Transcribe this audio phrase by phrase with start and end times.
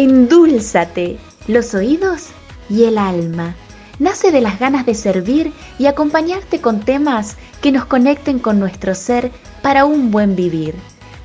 [0.00, 2.28] Endúlzate los oídos
[2.70, 3.54] y el alma.
[3.98, 8.94] Nace de las ganas de servir y acompañarte con temas que nos conecten con nuestro
[8.94, 10.74] ser para un buen vivir.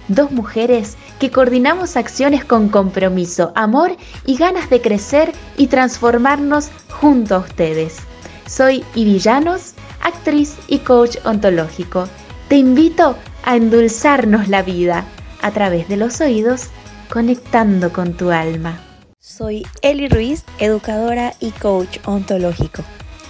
[0.09, 3.95] Dos mujeres que coordinamos acciones con compromiso, amor
[4.25, 6.67] y ganas de crecer y transformarnos
[6.99, 7.95] junto a ustedes.
[8.45, 12.09] Soy Ivillanos, actriz y coach ontológico.
[12.49, 13.15] Te invito
[13.45, 15.05] a endulzarnos la vida
[15.41, 16.71] a través de los oídos,
[17.09, 18.79] conectando con tu alma.
[19.19, 22.83] Soy Eli Ruiz, educadora y coach ontológico.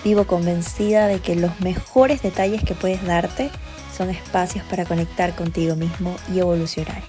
[0.04, 3.50] Vivo convencida de que los mejores detalles que puedes darte
[3.96, 7.02] son espacios para conectar contigo mismo y evolucionar.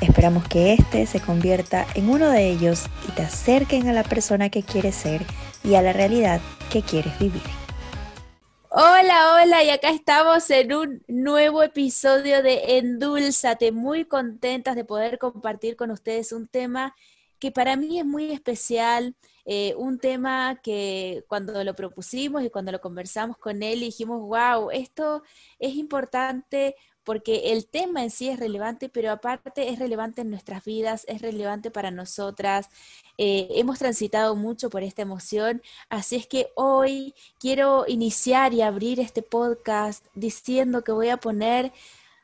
[0.00, 4.50] Esperamos que este se convierta en uno de ellos y te acerquen a la persona
[4.50, 5.24] que quieres ser
[5.64, 7.42] y a la realidad que quieres vivir.
[8.78, 15.18] Hola, hola, y acá estamos en un nuevo episodio de Endulzate, muy contentas de poder
[15.18, 16.94] compartir con ustedes un tema
[17.38, 22.70] que para mí es muy especial, eh, un tema que cuando lo propusimos y cuando
[22.70, 25.22] lo conversamos con él dijimos, wow, esto
[25.58, 26.76] es importante
[27.06, 31.22] porque el tema en sí es relevante, pero aparte es relevante en nuestras vidas, es
[31.22, 32.68] relevante para nosotras.
[33.16, 38.98] Eh, hemos transitado mucho por esta emoción, así es que hoy quiero iniciar y abrir
[38.98, 41.72] este podcast diciendo que voy a poner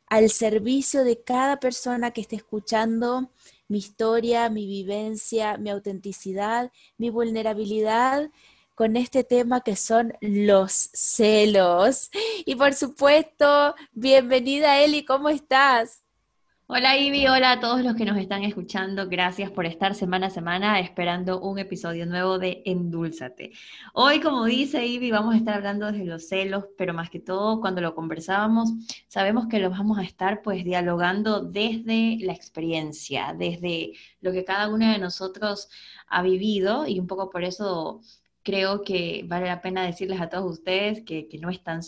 [0.08, 3.30] al servicio de cada persona que esté escuchando
[3.68, 8.30] mi historia, mi vivencia, mi autenticidad, mi vulnerabilidad
[8.74, 12.10] con este tema que son los celos.
[12.44, 16.02] Y por supuesto, bienvenida Eli, ¿cómo estás?
[16.74, 19.06] Hola Ivy, hola a todos los que nos están escuchando.
[19.06, 23.52] Gracias por estar semana a semana esperando un episodio nuevo de Endúlzate.
[23.92, 27.60] Hoy, como dice Ivy, vamos a estar hablando de los celos, pero más que todo,
[27.60, 28.72] cuando lo conversábamos,
[29.06, 33.92] sabemos que lo vamos a estar pues dialogando desde la experiencia, desde
[34.22, 35.68] lo que cada uno de nosotros
[36.06, 38.00] ha vivido y un poco por eso
[38.42, 41.80] creo que vale la pena decirles a todos ustedes que, no están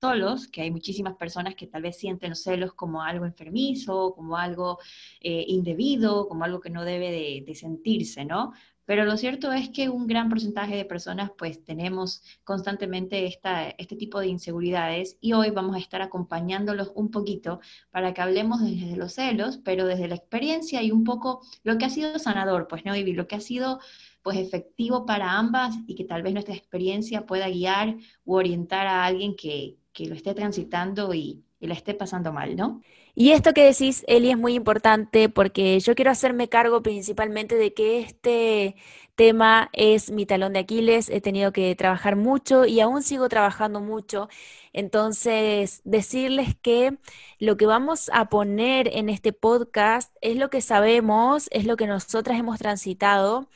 [0.00, 4.36] solos, que hay muchísimas personas que tal vez sienten los celos como algo enfermizo, como
[4.36, 4.78] algo
[5.20, 8.52] eh, indebido, como algo que no debe de, sentirse, ¿no?
[8.86, 13.96] Pero lo cierto es que un gran porcentaje de personas pues tenemos constantemente esta, este
[13.96, 17.60] tipo de inseguridades y hoy vamos a estar acompañándolos un poquito
[17.90, 21.86] para que hablemos desde los celos, pero desde la experiencia y un poco lo que
[21.86, 23.80] ha sido sanador, pues no, y lo que ha sido
[24.24, 29.04] pues efectivo para ambas y que tal vez nuestra experiencia pueda guiar u orientar a
[29.04, 32.80] alguien que, lo esté transitando y, y la esté pasando mal, ¿no?
[33.14, 37.72] Y esto que decís, Eli, es muy importante porque yo quiero hacerme cargo principalmente de
[37.72, 38.74] que este
[39.14, 43.80] tema es mi talón de Aquiles, he tenido que trabajar mucho y aún sigo trabajando
[43.80, 44.28] mucho.
[44.72, 46.98] Entonces, decirles que
[47.38, 51.86] lo que vamos a poner en este podcast es lo que sabemos, es lo que
[51.86, 53.48] nosotras hemos transitado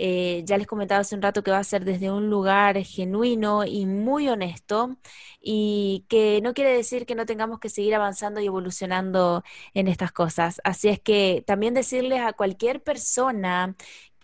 [0.00, 3.64] eh, ya les comentaba hace un rato que va a ser desde un lugar genuino
[3.64, 4.96] y muy honesto
[5.40, 9.42] y que no quiere decir que no tengamos que seguir avanzando y evolucionando
[9.74, 10.60] en estas cosas.
[10.64, 13.74] Así es que también decirles a cualquier persona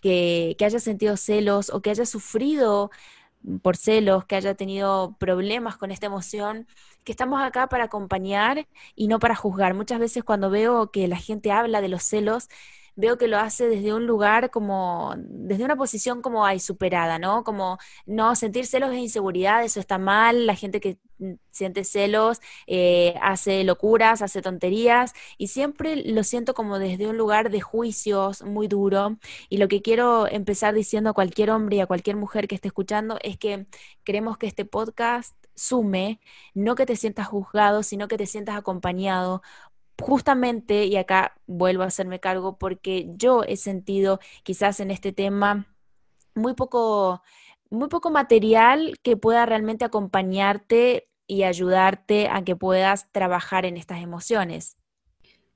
[0.01, 2.89] que, que haya sentido celos o que haya sufrido
[3.61, 6.67] por celos, que haya tenido problemas con esta emoción,
[7.03, 9.73] que estamos acá para acompañar y no para juzgar.
[9.73, 12.47] Muchas veces cuando veo que la gente habla de los celos,
[12.95, 17.43] veo que lo hace desde un lugar como, desde una posición como ay, superada, ¿no?
[17.43, 22.41] Como no sentir celos e inseguridad, eso está mal, la gente que mm, siente celos
[22.67, 28.43] eh, hace locuras, hace tonterías y siempre lo siento como desde un lugar de juicios
[28.43, 29.17] muy duro
[29.49, 32.67] y lo que quiero empezar diciendo a cualquier hombre y a cualquier mujer que esté
[32.69, 33.67] escuchando es que
[34.03, 36.19] queremos que este podcast sume,
[36.53, 39.41] no que te sientas juzgado, sino que te sientas acompañado,
[40.01, 45.67] justamente, y acá vuelvo a hacerme cargo, porque yo he sentido quizás en este tema
[46.33, 47.21] muy poco,
[47.69, 54.01] muy poco material que pueda realmente acompañarte y ayudarte a que puedas trabajar en estas
[54.01, 54.77] emociones.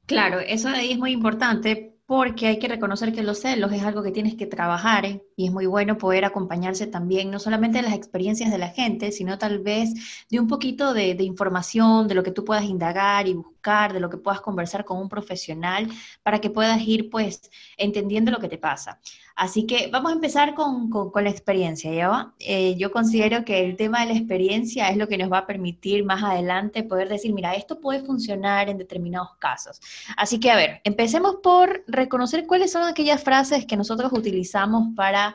[0.05, 4.01] Claro, eso ahí es muy importante porque hay que reconocer que los celos es algo
[4.01, 5.21] que tienes que trabajar.
[5.39, 9.13] Y es muy bueno poder acompañarse también, no solamente de las experiencias de la gente,
[9.13, 13.35] sino tal vez de un poquito de, información, de lo que tú puedas indagar y
[13.35, 15.87] buscar, de lo que puedas conversar con un profesional
[16.23, 18.99] para que puedas ir pues entendiendo lo que te pasa.
[19.33, 23.77] Así que vamos a empezar con, con, la experiencia, ¿ya eh, yo considero que el
[23.77, 27.33] tema de la experiencia es lo que nos va a permitir más adelante poder decir,
[27.33, 29.79] mira, esto puede funcionar en determinados casos.
[30.17, 35.28] Así que, a ver, empecemos por reconocer cuáles son aquellas frases que nosotros utilizamos para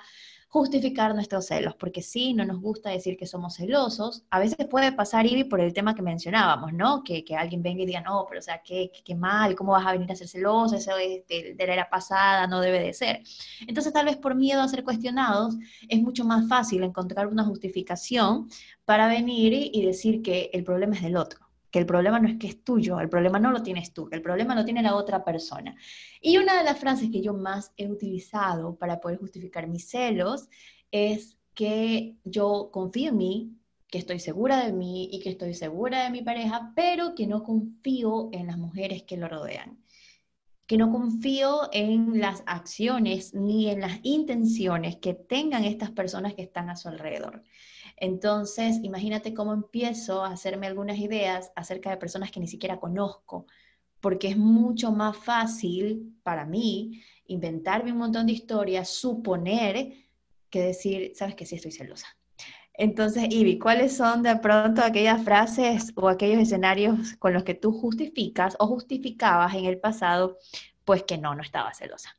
[0.54, 4.22] justificar nuestros celos, porque sí, no nos gusta decir que somos celosos.
[4.30, 7.02] A veces puede pasar, Ivy, por el tema que mencionábamos, ¿no?
[7.02, 9.84] Que, que alguien venga y diga, no, pero o sea, qué, qué, mal, ¿cómo vas
[9.84, 10.76] a venir a ser celoso?
[10.76, 13.22] Eso es de, de la era pasada, no debe de ser.
[13.66, 15.56] Entonces, tal vez por miedo a ser cuestionados,
[15.88, 18.48] es mucho más fácil encontrar una justificación
[18.84, 21.43] para venir y decir que el problema es del otro
[21.74, 24.22] que el problema no es que es tuyo, el problema no lo tienes tú, el
[24.22, 25.74] problema lo tiene la otra persona.
[26.20, 30.48] Y una de las frases que yo más he utilizado para poder justificar mis celos
[30.92, 36.04] es que yo confío en mí, que estoy segura de mí y que estoy segura
[36.04, 39.82] de mi pareja, pero que no confío en las mujeres que lo rodean
[40.66, 46.42] que no confío en las acciones ni en las intenciones que tengan estas personas que
[46.42, 47.42] están a su alrededor.
[47.96, 53.46] Entonces, imagínate cómo empiezo a hacerme algunas ideas acerca de personas que ni siquiera conozco,
[54.00, 59.94] porque es mucho más fácil para mí inventarme un montón de historias, suponer
[60.50, 62.06] que decir, sabes que sí estoy celosa.
[62.76, 67.72] Entonces, Ivy, ¿cuáles son de pronto aquellas frases o aquellos escenarios con los que tú
[67.72, 70.38] justificas o justificabas en el pasado,
[70.84, 72.16] pues que no, no estaba celosa?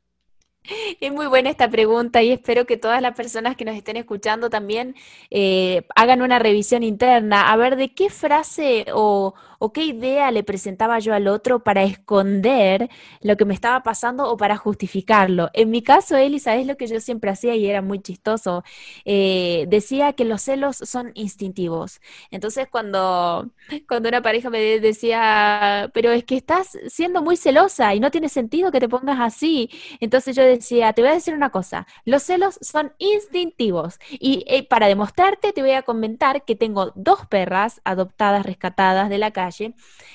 [1.00, 4.50] Es muy buena esta pregunta y espero que todas las personas que nos estén escuchando
[4.50, 4.94] también
[5.30, 10.42] eh, hagan una revisión interna, a ver de qué frase o, o qué idea le
[10.42, 12.88] presentaba yo al otro para esconder
[13.20, 15.50] lo que me estaba pasando o para justificarlo.
[15.52, 18.64] En mi caso, Elisa, es lo que yo siempre hacía y era muy chistoso.
[19.04, 22.00] Eh, decía que los celos son instintivos.
[22.30, 23.50] Entonces, cuando,
[23.88, 28.28] cuando una pareja me decía, pero es que estás siendo muy celosa y no tiene
[28.28, 29.70] sentido que te pongas así,
[30.00, 34.66] entonces yo decía, te voy a decir una cosa, los celos son instintivos y eh,
[34.66, 39.45] para demostrarte te voy a comentar que tengo dos perras adoptadas, rescatadas de la casa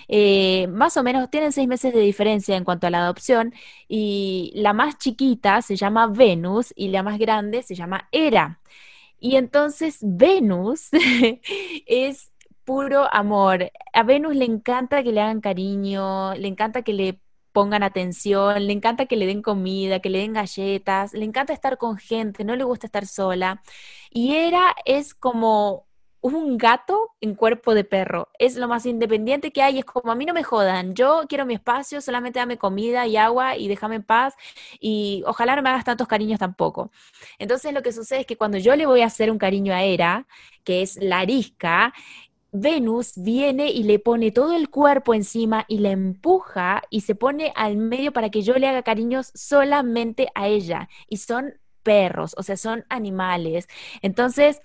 [0.08, 3.54] eh, más o menos tienen seis meses de diferencia en cuanto a la adopción
[3.88, 8.60] y la más chiquita se llama Venus y la más grande se llama Hera.
[9.20, 10.90] Y entonces Venus
[11.86, 12.32] es
[12.64, 13.72] puro amor.
[13.94, 17.20] A Venus le encanta que le hagan cariño, le encanta que le
[17.52, 21.78] pongan atención, le encanta que le den comida, que le den galletas, le encanta estar
[21.78, 23.62] con gente, no le gusta estar sola.
[24.10, 25.88] Y Hera es como
[26.22, 28.30] un gato en cuerpo de perro.
[28.40, 29.80] Es lo más independiente que hay.
[29.80, 30.94] Es como a mí no me jodan.
[30.94, 34.36] Yo quiero mi espacio, solamente dame comida y agua y déjame en paz.
[34.80, 36.92] Y ojalá no me hagas tantos cariños tampoco.
[37.40, 39.84] Entonces lo que sucede es que cuando yo le voy a hacer un cariño a
[39.84, 40.28] Era,
[40.64, 41.94] que es la arisca,
[42.52, 47.54] Venus viene y le pone todo el cuerpo encima y le empuja y se pone
[47.56, 50.90] al medio para que yo le haga cariños solamente a ella.
[51.08, 51.54] Y son
[51.84, 53.68] perros, o sea, son animales.
[54.02, 54.62] Entonces,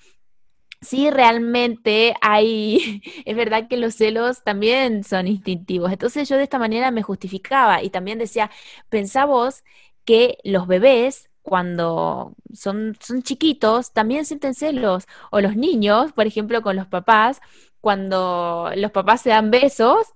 [0.80, 5.92] sí realmente hay, es verdad que los celos también son instintivos.
[5.92, 8.50] Entonces yo de esta manera me justificaba y también decía,
[8.88, 9.64] pensá vos
[10.04, 16.60] que los bebés cuando son, son chiquitos también sienten celos, o los niños, por ejemplo,
[16.62, 17.40] con los papás,
[17.80, 20.08] cuando los papás se dan besos,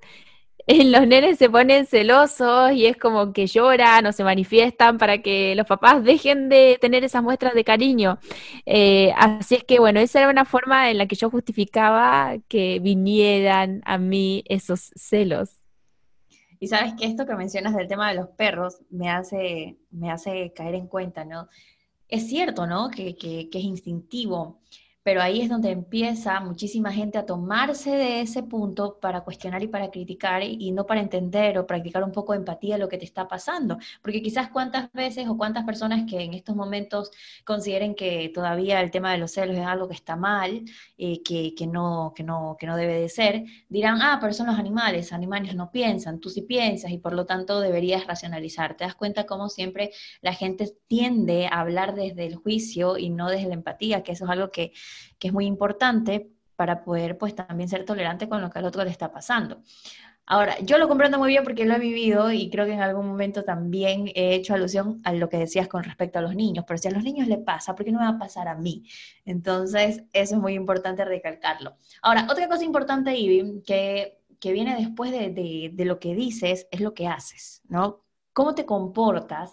[0.85, 5.55] los nenes se ponen celosos y es como que lloran o se manifiestan para que
[5.55, 8.19] los papás dejen de tener esas muestras de cariño.
[8.67, 12.79] Eh, así es que bueno, esa era una forma en la que yo justificaba que
[12.81, 15.51] vinieran a mí esos celos.
[16.59, 20.53] Y sabes que esto que mencionas del tema de los perros me hace, me hace
[20.53, 21.49] caer en cuenta, ¿no?
[22.07, 22.91] Es cierto, ¿no?
[22.91, 24.61] Que, que, que es instintivo
[25.11, 29.67] pero ahí es donde empieza muchísima gente a tomarse de ese punto para cuestionar y
[29.67, 33.07] para criticar y no para entender o practicar un poco de empatía lo que te
[33.07, 33.77] está pasando.
[34.03, 37.11] Porque quizás cuántas veces o cuántas personas que en estos momentos
[37.45, 40.63] consideren que todavía el tema de los celos es algo que está mal,
[40.97, 44.47] eh, que, que, no, que, no, que no debe de ser, dirán, ah, pero son
[44.47, 48.77] los animales, animales no piensan, tú sí piensas y por lo tanto deberías racionalizar.
[48.77, 49.91] Te das cuenta cómo siempre
[50.21, 54.27] la gente tiende a hablar desde el juicio y no desde la empatía, que eso
[54.27, 54.71] es algo que
[55.19, 58.85] que es muy importante para poder pues también ser tolerante con lo que al otro
[58.85, 59.63] le está pasando.
[60.27, 63.09] Ahora, yo lo comprendo muy bien porque lo he vivido y creo que en algún
[63.09, 66.79] momento también he hecho alusión a lo que decías con respecto a los niños, pero
[66.79, 68.85] si a los niños le pasa, ¿por qué no me va a pasar a mí?
[69.25, 71.75] Entonces, eso es muy importante recalcarlo.
[72.01, 76.69] Ahora, otra cosa importante, Ivy, que, que viene después de, de, de lo que dices,
[76.71, 78.05] es lo que haces, ¿no?
[78.33, 79.53] ¿Cómo te comportas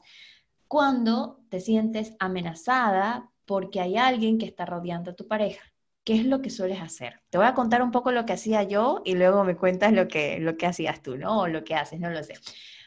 [0.67, 5.63] cuando te sientes amenazada porque hay alguien que está rodeando a tu pareja.
[6.03, 7.21] ¿Qué es lo que sueles hacer?
[7.29, 10.07] Te voy a contar un poco lo que hacía yo y luego me cuentas lo
[10.07, 11.41] que, lo que hacías tú, ¿no?
[11.41, 12.35] O lo que haces, no lo sé.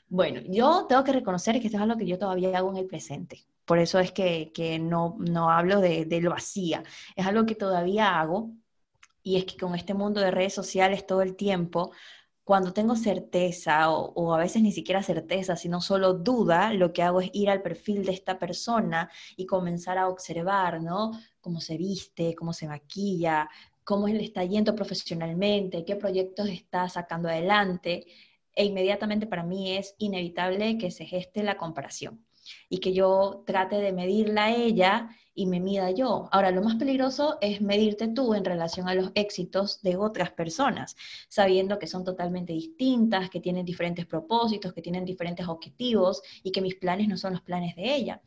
[0.08, 2.86] Bueno, yo tengo que reconocer que esto es algo que yo todavía hago en el
[2.86, 3.44] presente.
[3.64, 6.82] Por eso es que, que no, no hablo de, de lo vacía.
[7.16, 8.50] Es algo que todavía hago
[9.22, 11.92] y es que con este mundo de redes sociales todo el tiempo
[12.50, 17.20] cuando tengo certeza o, a veces ni siquiera certeza, sino solo duda, lo que hago
[17.20, 21.12] es ir al perfil de esta persona y comenzar a observar, ¿no?
[21.40, 23.48] Cómo se viste, cómo se maquilla,
[23.84, 28.06] cómo le está yendo profesionalmente, qué proyectos está sacando adelante.
[28.52, 32.26] E inmediatamente para mí es inevitable que se geste la comparación
[32.68, 36.28] y que yo trate de medirla a ella y me mida yo.
[36.32, 40.96] Ahora, lo más peligroso es medirte tú en relación a los éxitos de otras personas,
[41.28, 46.60] sabiendo que son totalmente distintas, que tienen diferentes propósitos, que tienen diferentes objetivos y que
[46.60, 48.20] mis planes no son los planes de ella.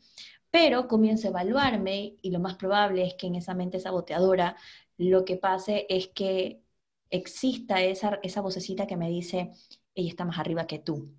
[0.50, 4.56] Pero comienzo a evaluarme y lo más probable es que en esa mente saboteadora
[4.96, 6.62] lo que pase es que
[7.10, 9.52] exista esa, esa vocecita que me dice,
[9.94, 11.12] ella está más arriba que tú.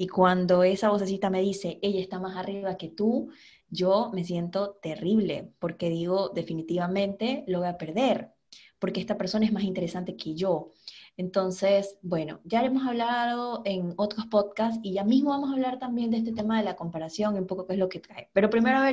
[0.00, 3.28] Y cuando esa vocecita me dice, ella está más arriba que tú,
[3.68, 8.32] yo me siento terrible porque digo, definitivamente lo voy a perder,
[8.78, 10.70] porque esta persona es más interesante que yo.
[11.18, 16.10] Entonces, bueno, ya hemos hablado en otros podcasts y ya mismo vamos a hablar también
[16.10, 18.30] de este tema de la comparación, un poco qué es lo que trae.
[18.32, 18.90] Pero primero, a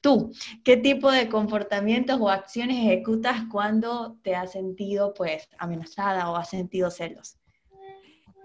[0.00, 0.30] tú,
[0.62, 6.50] ¿qué tipo de comportamientos o acciones ejecutas cuando te has sentido, pues, amenazada o has
[6.50, 7.38] sentido celos?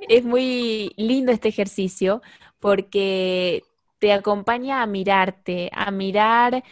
[0.10, 2.22] Es muy lindo este ejercicio
[2.60, 3.64] porque
[4.00, 6.64] te acompaña a mirarte, a mirar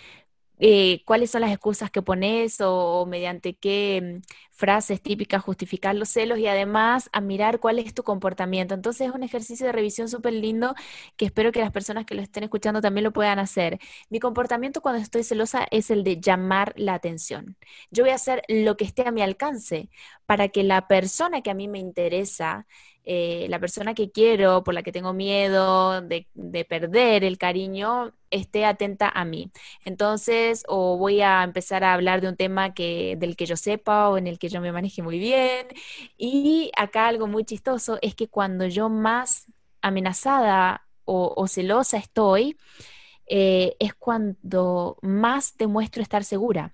[0.64, 6.10] eh, cuáles son las excusas que pones o, mediante qué mm, frases típicas justificar los
[6.10, 8.76] celos y además a mirar cuál es tu comportamiento.
[8.76, 10.76] Entonces es un ejercicio de revisión súper lindo
[11.18, 13.80] que espero que las personas que lo estén escuchando también lo puedan hacer.
[14.10, 17.58] Mi comportamiento cuando estoy celosa es el de llamar la atención.
[17.90, 19.90] Yo voy a hacer lo que esté a mi alcance
[20.32, 22.66] para que la persona que a mí me interesa
[23.04, 26.26] eh, la persona que quiero, por la que tengo miedo de,
[26.70, 29.52] perder el cariño, esté atenta a mí.
[29.84, 34.08] Entonces, o voy a empezar a hablar de un tema que, del que yo sepa
[34.08, 35.68] o en el que yo me maneje muy bien.
[36.18, 39.48] Y acá algo muy chistoso es que cuando yo más
[39.82, 42.56] amenazada o, celosa estoy,
[43.28, 46.74] eh, es cuando más demuestro estar segura.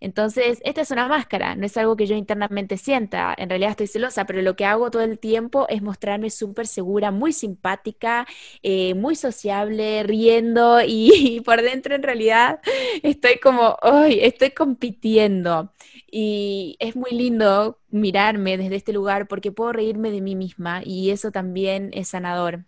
[0.00, 3.86] Entonces, esta es una máscara, no es algo que yo internamente sienta, en realidad estoy
[3.88, 8.26] celosa, pero lo que hago todo el tiempo es mostrarme súper segura, muy simpática,
[8.62, 12.60] eh, muy sociable, riendo y, por dentro en realidad
[13.02, 14.20] estoy como, ¡ay!
[14.22, 15.72] Estoy compitiendo.
[16.10, 21.10] Y es muy lindo mirarme desde este lugar porque puedo reírme de mí misma y
[21.10, 22.64] eso también es sanador.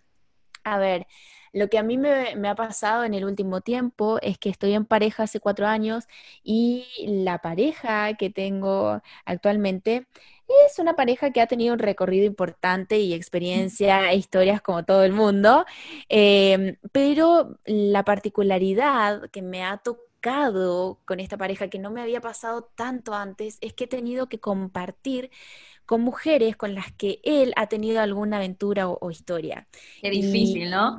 [0.63, 1.07] A ver,
[1.53, 4.85] lo que a mí me, ha pasado en el último tiempo es que estoy en
[4.85, 6.05] pareja hace cuatro años
[6.43, 10.07] y la pareja que tengo actualmente
[10.67, 15.03] es una pareja que ha tenido un recorrido importante y experiencia e historias como todo
[15.03, 15.65] el mundo,
[16.09, 22.21] em, pero la particularidad que me ha tocado con esta pareja que no me había
[22.21, 25.31] pasado tanto antes es que he tenido que compartir
[25.85, 29.67] con mujeres con las que él ha tenido alguna aventura o, historia.
[30.01, 30.97] Qué difícil, ¿no?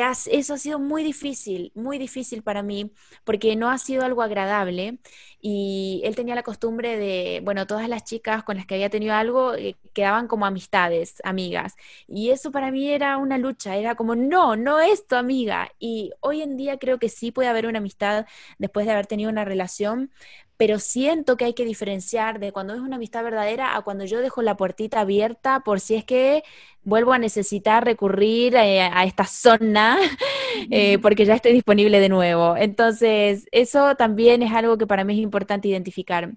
[0.00, 2.92] Eso ha sido muy difícil, muy difícil para mí,
[3.24, 4.98] porque no ha sido algo agradable
[5.40, 9.14] y él tenía la costumbre de, bueno, todas las chicas con las que había tenido
[9.14, 11.74] algo eh, quedaban como amistades, amigas,
[12.06, 16.12] y eso para mí era una lucha, era como, no, no es tu amiga, y
[16.20, 18.26] hoy en día creo que sí puede haber una amistad
[18.58, 20.10] después de haber tenido una relación,
[20.56, 24.20] pero siento que hay que diferenciar de cuando es una amistad verdadera a cuando yo
[24.20, 26.44] dejo la puertita abierta por si es que
[26.84, 29.98] vuelvo a necesitar recurrir eh, a, esta zona
[30.70, 32.56] eh, porque ya estoy disponible de nuevo.
[32.56, 36.32] Entonces, eso también es algo que para mí es importante identificar.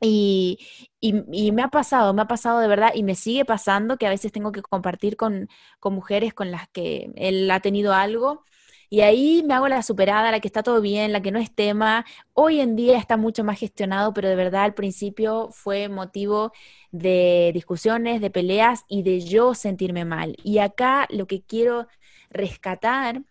[0.00, 0.58] Y,
[1.00, 4.10] y, me ha pasado, me ha pasado de verdad y me sigue pasando que a
[4.10, 5.48] veces tengo que compartir con,
[5.80, 8.44] con mujeres con las que él ha tenido algo
[8.88, 11.52] y ahí me hago la superada, la que está todo bien, la que no es
[11.52, 12.06] tema.
[12.34, 16.52] Hoy en día está mucho más gestionado, pero de verdad al principio fue motivo
[16.92, 20.36] de discusiones, de peleas y de yo sentirme mal.
[20.44, 21.88] Y acá lo que quiero
[22.30, 23.22] rescatar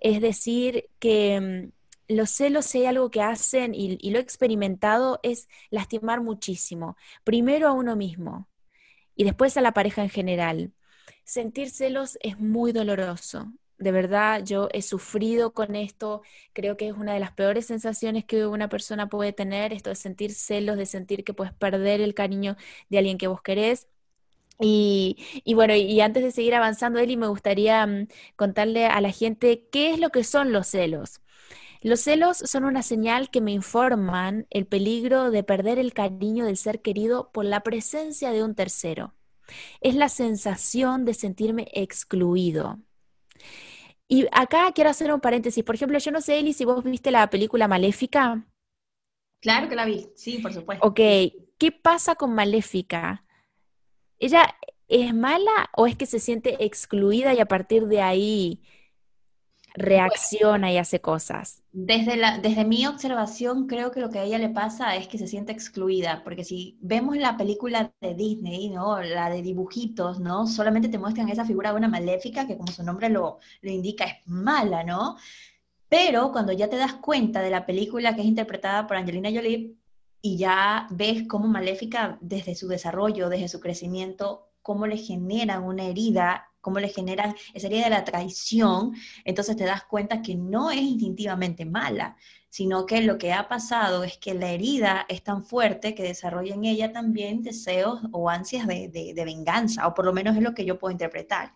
[0.00, 1.70] es decir que
[2.08, 6.20] mm, los celos, si hay algo que hacen, y, y, lo he experimentado, es lastimar
[6.22, 6.96] muchísimo.
[7.24, 8.48] Primero a uno mismo
[9.16, 10.72] y después a la pareja en general.
[11.24, 13.52] Sentir celos es muy doloroso
[13.84, 16.22] de verdad yo he sufrido con esto,
[16.52, 19.96] creo que es una de las peores sensaciones que una persona puede tener, esto de
[19.96, 22.56] sentir celos, de sentir que puedes perder el cariño
[22.88, 23.88] de alguien que vos querés.
[24.60, 25.16] Y,
[25.54, 29.92] bueno, y, antes de seguir avanzando, Eli, me gustaría mm, contarle a la gente qué
[29.92, 31.20] es lo que son los celos.
[31.82, 36.56] Los celos son una señal que me informan el peligro de perder el cariño del
[36.56, 39.14] ser querido por la presencia de un tercero.
[39.80, 42.78] Es la sensación de sentirme excluido.
[44.08, 45.64] Y acá quiero hacer un paréntesis.
[45.64, 48.46] Por ejemplo, yo no sé, Eli, si vos viste la película Maléfica.
[49.40, 50.86] Claro que la vi, sí, por supuesto.
[50.86, 51.00] Ok,
[51.58, 53.24] ¿qué pasa con Maléfica?
[54.18, 54.56] Ella
[54.88, 58.62] es mala o es que se siente excluida y a partir de ahí
[59.74, 61.62] reacciona y hace cosas?
[61.72, 65.26] Desde, desde mi observación, creo que lo que a ella le pasa es que se
[65.26, 69.02] siente excluida, porque si vemos la película de Disney, ¿no?
[69.02, 70.46] La de dibujitos, ¿no?
[70.46, 74.04] Solamente te muestran esa figura de una maléfica que como su nombre lo, lo indica
[74.04, 75.16] es mala, ¿no?
[75.88, 79.76] Pero cuando ya te das cuenta de la película que es interpretada por Angelina Jolie
[80.22, 85.84] y ya ves cómo Maléfica desde su desarrollo, desde su crecimiento, cómo le generan una
[85.84, 88.94] herida, cómo le generan esa herida de la traición,
[89.24, 92.16] entonces te das cuenta que no es instintivamente mala,
[92.48, 96.54] sino que lo que ha pasado es que la herida es tan fuerte que desarrolla
[96.54, 100.54] en ella también deseos o ansias de, de venganza, o por lo menos es lo
[100.54, 101.52] que yo puedo interpretar.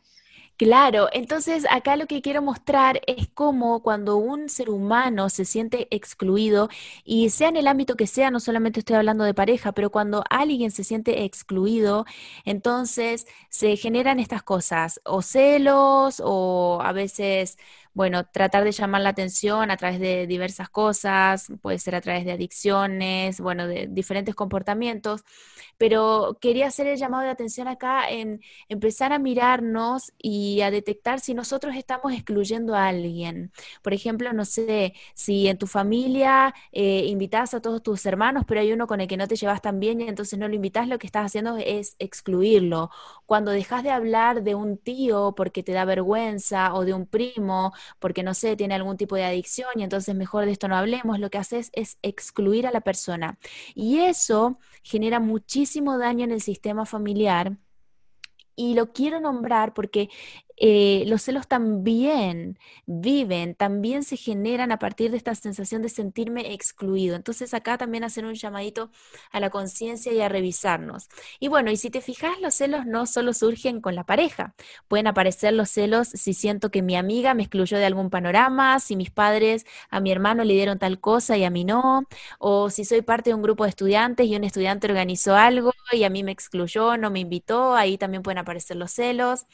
[0.59, 5.87] Claro, entonces acá lo que quiero mostrar es cómo cuando un ser humano se siente
[5.95, 6.69] excluido,
[7.05, 10.25] y sea en el ámbito que sea, no solamente estoy hablando de pareja, pero cuando
[10.31, 12.07] alguien se siente excluido,
[12.45, 17.57] entonces se generan estas cosas, o celos, o a veces
[17.99, 22.25] bueno, tratar de llamar la atención a través de diversas cosas, puede ser a través
[22.25, 25.25] de adicciones, bueno, de diferentes comportamientos,
[25.79, 31.19] pero quería hacer el llamado de atención acá en empezar a mirarnos y a detectar
[31.19, 33.51] si nosotros estamos excluyendo a alguien.
[33.83, 38.61] Por ejemplo, no sé, si en tu familia eh, invitas a todos tus hermanos, pero
[38.61, 40.87] hay uno con el que no te llevas tan bien y entonces no lo invitas,
[40.87, 42.91] lo que estás haciendo es excluirlo.
[43.27, 47.73] Cuando dejas de hablar de un tío porque te da vergüenza o de un primo,
[47.99, 51.19] porque no sé, tiene algún tipo de adicción y entonces mejor de esto no hablemos,
[51.19, 53.39] lo que haces es excluir a la persona.
[53.75, 57.57] Y eso genera muchísimo daño en el sistema familiar.
[58.57, 60.09] Y lo quiero nombrar porque
[60.61, 66.53] eh, los celos también viven, también se generan a partir de esta sensación de sentirme
[66.53, 67.17] excluido.
[67.17, 68.91] Entonces acá también hacer un llamadito
[69.31, 71.09] a la conciencia y a revisarnos.
[71.41, 74.55] Y bueno, y si te fijas, los celos no solo surgen con la pareja,
[74.89, 78.97] pueden aparecer los celos si siento que mi amiga me excluyó de algún panorama, si
[78.97, 82.05] mis padres a mi hermano le dieron tal cosa y a mí no,
[82.39, 86.05] o si soy parte de un grupo de estudiantes y un estudiante organizó algo y
[86.05, 89.47] a mí me excluyó, no me invitó, ahí también pueden aparecer los celos.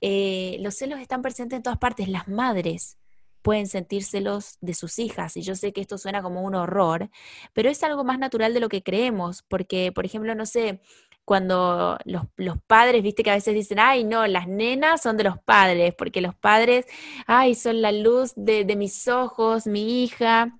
[0.00, 2.08] Eh, los celos están presentes en todas partes.
[2.08, 2.98] Las madres
[3.42, 7.10] pueden sentir celos de sus hijas, y yo sé que esto suena como un horror,
[7.52, 10.80] pero es algo más natural de lo que creemos, porque, por ejemplo, no sé,
[11.24, 12.24] cuando los,
[12.66, 16.20] padres, viste que a veces dicen, ay, no, las nenas son de los padres, porque
[16.20, 16.86] los padres,
[17.26, 20.58] ay, son la luz de, de mis ojos, mi hija.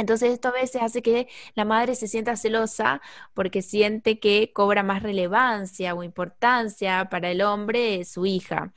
[0.00, 3.02] Entonces esto a veces hace que la madre se sienta celosa
[3.34, 8.72] porque siente que cobra más relevancia o importancia para el hombre su hija.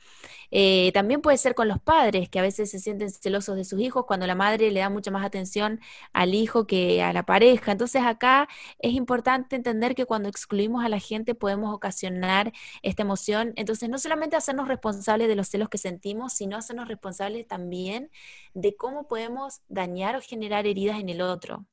[0.50, 3.80] Eh, también puede ser con los padres, que a veces se sienten celosos de sus
[3.80, 5.80] hijos cuando la madre le da mucha más atención
[6.12, 7.72] al hijo que a la pareja.
[7.72, 13.52] Entonces acá es importante entender que cuando excluimos a la gente podemos ocasionar esta emoción.
[13.56, 18.10] Entonces no solamente hacernos responsables de los celos que sentimos, sino hacernos responsables también
[18.54, 21.66] de cómo podemos dañar o generar heridas en el otro.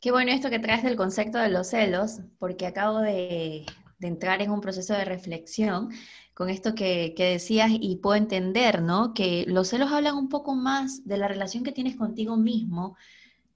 [0.00, 3.66] Qué bueno esto que traes del concepto de los celos, porque acabo de,
[4.00, 5.90] entrar en un proceso de reflexión
[6.32, 9.12] con esto que, decías y puedo entender, ¿no?
[9.12, 12.96] Que los celos hablan un poco más de la relación que tienes contigo mismo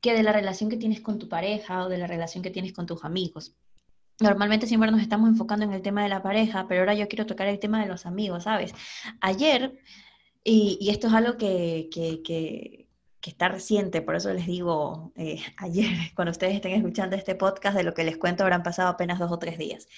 [0.03, 2.75] que de la relación que tienes con tu pareja o de la relación que tienes
[2.75, 3.57] con tus amigos.
[4.21, 7.27] Normalmente siempre nos estamos enfocando en el tema de la pareja, pero ahora yo quiero
[7.27, 8.75] tocar el tema de los amigos, ¿sabes?
[9.21, 9.81] Ayer,
[10.45, 12.84] y, esto es algo que,
[13.31, 17.85] está reciente, por eso les digo eh, ayer, cuando ustedes estén escuchando este podcast, de
[17.85, 19.89] lo que les cuento habrán pasado apenas dos o tres días.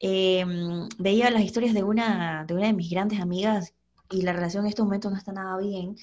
[0.00, 3.74] Em, veía las historias de una, de una de mis grandes amigas
[4.10, 5.96] y la relación en estos momentos no está nada bien.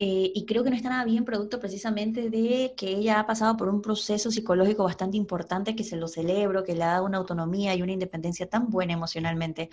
[0.00, 3.56] Eh, y creo que no está nada bien producto precisamente de que ella ha pasado
[3.56, 7.18] por un proceso psicológico bastante importante que se lo celebro, que le ha dado una
[7.18, 9.70] autonomía y una independencia tan buena emocionalmente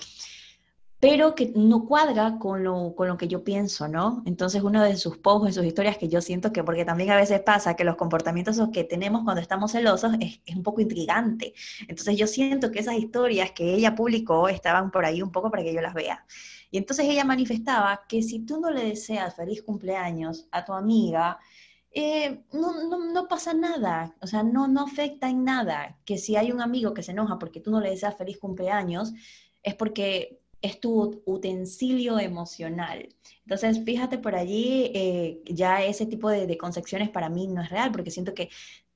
[1.02, 4.22] pero que no cuadra con lo, con lo que yo pienso, ¿no?
[4.28, 7.16] Entonces uno de sus posts, de sus historias que yo siento que, porque también a
[7.16, 11.56] veces pasa que los comportamientos que tenemos cuando estamos celosos es, es un poco intrigante.
[11.88, 15.64] Entonces yo siento que esas historias que ella publicó estaban por ahí un poco para
[15.64, 16.24] que yo las vea.
[16.70, 21.40] Y entonces ella manifestaba que si tú no le deseas feliz cumpleaños a tu amiga,
[21.90, 25.98] eh, no, no, no, pasa nada, o sea, no, no afecta en nada.
[26.06, 29.14] Que si hay un amigo que se enoja porque tú no le deseas feliz cumpleaños,
[29.64, 33.10] es porque es tu utensilio emocional.
[33.44, 37.92] Entonces, fíjate por allí, eh, ya ese tipo de, concepciones para mí no es real,
[37.92, 38.50] porque siento que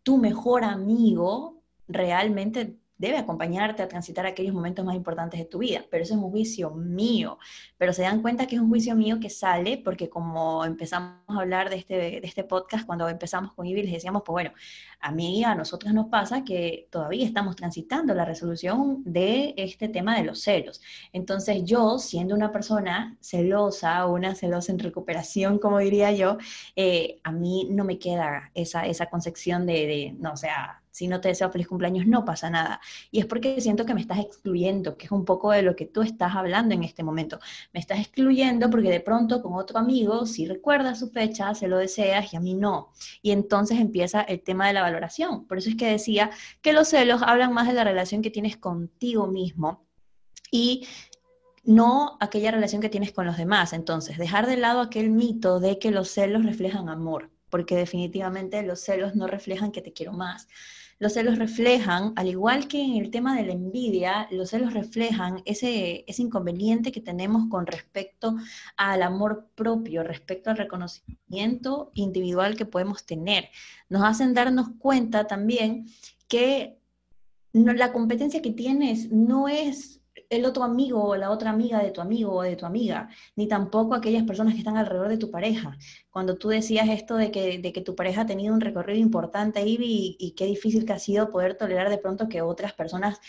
[0.03, 5.85] tu mejor amigo realmente debe acompañarte a transitar aquellos momentos más importantes de tu vida,
[5.89, 7.37] pero eso es un juicio mío.
[7.77, 11.41] Pero se dan cuenta que es un juicio mío que sale porque como empezamos a
[11.41, 14.51] hablar de este, de este podcast, cuando empezamos con Ivy les decíamos, pues bueno,
[14.99, 20.17] a mí a nosotros nos pasa que todavía estamos transitando la resolución de este tema
[20.17, 20.81] de los celos.
[21.13, 26.37] Entonces yo, siendo una persona celosa, una celosa en recuperación, como diría yo,
[26.75, 31.27] eh, a mí no me queda esa, esa concepción de, no, sea, si no te
[31.27, 32.79] deseo feliz cumpleaños, no pasa nada.
[33.11, 35.85] Y es porque siento que me estás excluyendo, que es un poco de lo que
[35.85, 37.37] tú estás hablando en este momento.
[37.73, 41.79] Me estás excluyendo porque de pronto con otro amigo, si recuerdas su fecha, se lo
[41.79, 42.93] deseas y a mí no.
[43.21, 45.45] Y entonces empieza el tema de la valoración.
[45.47, 46.31] Por eso es que decía
[46.61, 49.85] que los celos hablan más de la relación que tienes contigo mismo.
[50.49, 50.87] Y
[51.65, 53.73] no aquella relación que tienes con los demás.
[53.73, 58.79] Entonces, dejar de lado aquel mito de que los celos reflejan amor, porque definitivamente los
[58.79, 60.47] celos no reflejan que te quiero más.
[60.97, 65.41] Los celos reflejan, al igual que en el tema de la envidia, los celos reflejan
[65.45, 68.37] ese, inconveniente que tenemos con respecto
[68.77, 73.49] al amor propio, respecto al reconocimiento individual que podemos tener.
[73.89, 75.87] Nos hacen darnos cuenta también
[76.29, 76.79] que
[77.51, 80.01] la competencia que tienes no es
[80.35, 83.47] el otro amigo o la otra amiga de tu amigo o de tu amiga, ni
[83.47, 85.77] tampoco aquellas personas que están alrededor de tu pareja.
[86.09, 89.65] Cuando tú decías esto de que, de que tu pareja ha tenido un recorrido importante,
[89.65, 93.19] Ivy, y, qué difícil que ha sido poder tolerar de pronto que otras personas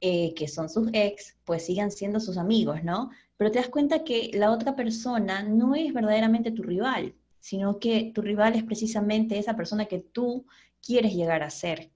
[0.00, 3.10] eh, que son sus ex, pues sigan siendo sus amigos, ¿no?
[3.36, 8.12] Pero te das cuenta que la otra persona no es verdaderamente tu rival, sino que
[8.14, 10.46] tu rival es precisamente esa persona que tú
[10.80, 11.93] quieres llegar a ser.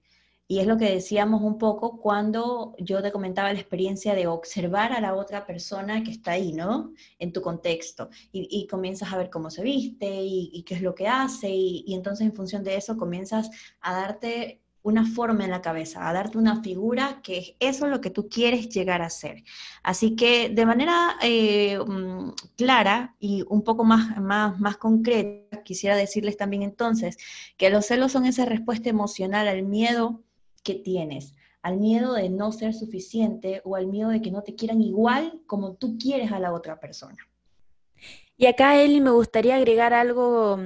[0.51, 4.93] Y es lo que decíamos un poco cuando yo te comentaba la experiencia de observar
[4.93, 6.91] a la otra persona que está ahí, ¿no?
[7.19, 8.09] En tu contexto.
[8.31, 11.51] Y, comienzas a ver cómo se viste y, qué es lo que hace.
[11.51, 16.13] Y, entonces en función de eso comienzas a darte una forma en la cabeza, a
[16.13, 19.43] darte una figura que es eso lo que tú quieres llegar a ser.
[19.83, 25.95] Así que de manera eh, mm, clara y un poco más, más, más concreta, quisiera
[25.95, 27.17] decirles también entonces
[27.55, 30.23] que los celos son esa respuesta emocional al miedo
[30.69, 34.53] que tienes, al miedo de no ser suficiente o al miedo de que no te
[34.53, 37.17] quieran igual como tú quieres a la otra persona.
[38.37, 40.59] Y acá, Eli, me gustaría agregar algo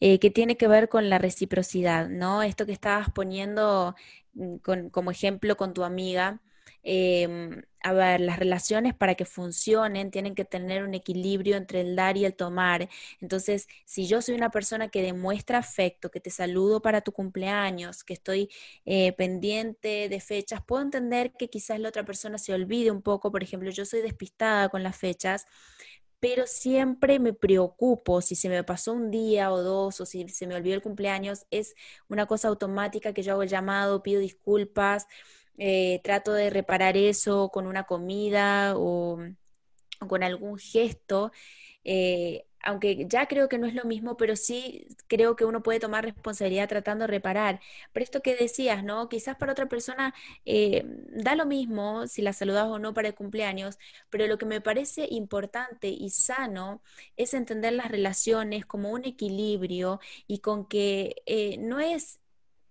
[0.00, 2.42] eh, que tiene que ver con la reciprocidad, ¿no?
[2.42, 3.94] Esto que estabas poniendo
[4.34, 6.40] mm, como ejemplo con tu amiga.
[6.82, 11.96] Em, a ver, las relaciones para que funcionen tienen que tener un equilibrio entre el
[11.96, 12.88] dar y el tomar.
[13.20, 18.04] Entonces, si yo soy una persona que demuestra afecto, que te saludo para tu cumpleaños,
[18.04, 18.50] que estoy
[18.84, 23.30] eh, pendiente de fechas, puedo entender que quizás la otra persona se olvide un poco.
[23.30, 25.46] Por ejemplo, yo soy despistada con las fechas,
[26.20, 30.46] pero siempre me preocupo si se me pasó un día o dos o si se
[30.46, 31.74] me olvidó el cumpleaños, es
[32.08, 35.06] una cosa automática que yo hago el llamado, pido disculpas
[35.58, 39.18] eh, trato de reparar eso con una comida o,
[40.08, 41.32] con algún gesto,
[41.84, 45.80] eh, aunque ya creo que no es lo mismo, pero sí creo que uno puede
[45.80, 47.60] tomar responsabilidad tratando de reparar.
[47.92, 49.08] Pero esto que decías, ¿no?
[49.08, 53.14] Quizás para otra persona eh, da lo mismo si la saludas o no para el
[53.14, 53.78] cumpleaños,
[54.10, 56.82] pero lo que me parece importante y sano
[57.16, 61.16] es entender las relaciones como un equilibrio y con que
[61.60, 62.20] no es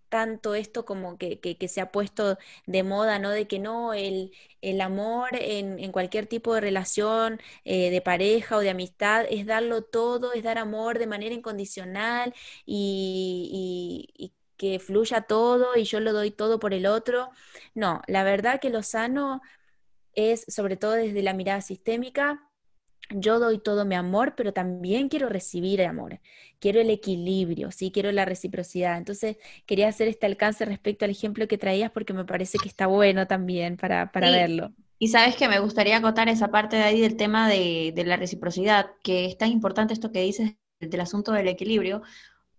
[0.10, 3.32] tanto esto como que, se ha puesto de moda, ¿no?
[3.32, 8.58] De que no, el, el amor en, en, cualquier tipo de relación, eh, de pareja
[8.58, 12.34] o de amistad, es darlo todo, es dar amor de manera incondicional
[12.65, 17.32] y, y que fluya todo y yo lo doy todo por el otro.
[17.76, 19.41] No, la verdad que lo sano
[20.13, 22.47] es, sobre todo desde la mirada sistémica,
[23.10, 26.20] yo doy todo mi amor, pero también quiero recibir el amor,
[26.60, 28.98] quiero el equilibrio, sí, quiero la reciprocidad.
[28.98, 32.88] Entonces, quería hacer este alcance respecto al ejemplo que traías porque me parece que está
[32.88, 34.72] bueno también para, para verlo.
[35.00, 38.17] Y sabes que me gustaría acotar esa parte de ahí del tema de, de la
[38.17, 42.02] reciprocidad, que es tan importante esto que dices del asunto del equilibrio,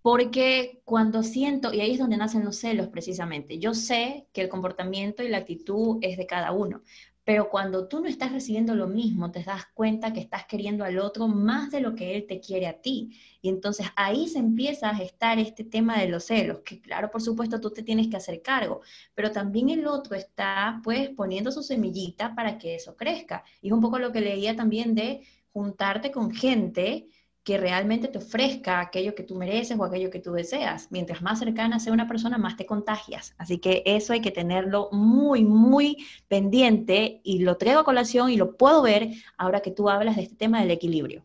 [0.02, 4.48] porque cuando siento, y ahí es donde nacen los celos precisamente, yo sé que el
[4.48, 6.82] comportamiento y la actitud es de cada uno,
[7.28, 10.98] pero cuando tú no estás recibiendo lo mismo, te das cuenta que estás queriendo al
[10.98, 13.20] otro más de lo que él te quiere a ti.
[13.42, 17.20] Y entonces ahí se empieza a gestar este tema de los celos, que claro, por
[17.20, 18.80] supuesto, tú te tienes que hacer cargo,
[19.14, 23.44] pero también el otro está pues poniendo su semillita para que eso crezca.
[23.60, 25.20] Y es un poco lo que leía también de
[25.52, 27.10] juntarte con gente
[27.48, 30.88] que realmente te ofrezca aquello que tú mereces o aquello que tú deseas.
[30.90, 33.34] Mientras más cercana sea una persona, más te contagias.
[33.38, 35.96] Así que eso hay que tenerlo muy, muy
[36.28, 40.24] pendiente y lo traigo a colación y lo puedo ver ahora que tú hablas de
[40.24, 41.24] este tema del equilibrio.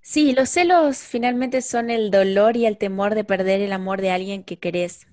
[0.00, 4.10] Sí, los celos finalmente son el dolor y el temor de perder el amor de
[4.10, 5.06] alguien que querés.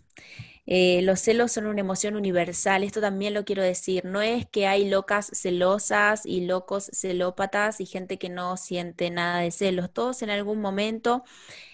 [0.72, 4.06] Eh, los celos son una emoción universal, esto también lo quiero decir.
[4.06, 9.40] No es que hay locas celosas y locos celópatas y gente que no siente nada
[9.42, 9.92] de celos.
[9.92, 11.24] Todos en algún momento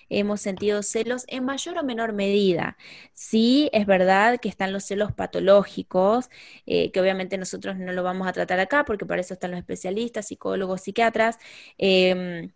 [0.09, 2.77] hemos sentido celos en mayor o menor medida.
[3.13, 6.29] Sí, es verdad que están los celos patológicos,
[6.65, 9.59] eh, que obviamente nosotros no lo vamos a tratar acá porque para eso están los
[9.59, 11.37] especialistas, psicólogos, psiquiatras.
[11.77, 12.51] Em,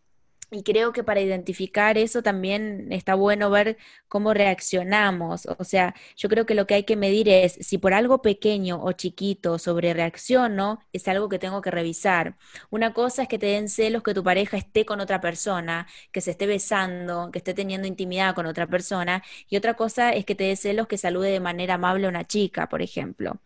[0.51, 5.45] y creo que para identificar eso también está bueno ver cómo reaccionamos.
[5.59, 8.81] O sea, yo creo que lo que hay que medir es si por algo pequeño
[8.83, 12.37] o chiquito sobre reacciono, es algo que tengo que revisar.
[12.69, 16.21] Una cosa es que te den celos que tu pareja esté con otra persona, que
[16.21, 19.23] se esté besando, que esté teniendo intimidad con otra persona.
[19.49, 22.25] Y otra cosa es que te dé celos que salude de manera amable a una
[22.27, 23.39] chica, por ejemplo.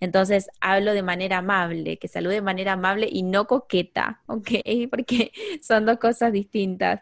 [0.00, 4.50] Entonces hablo de manera amable, que salude de manera amable y no coqueta, ¿ok?
[4.90, 7.00] Porque son dos cosas distintas.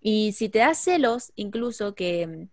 [0.00, 2.48] Y si te da celos, incluso que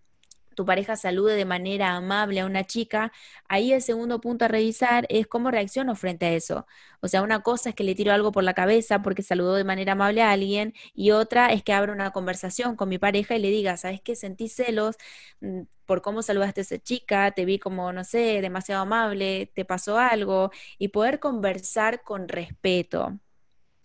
[0.54, 3.12] tu pareja salude de manera amable a una chica,
[3.48, 6.66] ahí el segundo punto a revisar es cómo reacciono frente a eso.
[7.00, 9.64] O sea, una cosa es que le tiro algo por la cabeza porque saludó de
[9.64, 13.40] manera amable a alguien y otra es que abro una conversación con mi pareja y
[13.40, 14.16] le diga, ¿sabes qué?
[14.16, 14.96] Sentí celos
[15.40, 19.64] mm, por cómo saludaste a esa chica, te vi como, no sé, demasiado amable, te
[19.64, 23.18] pasó algo y poder conversar con respeto.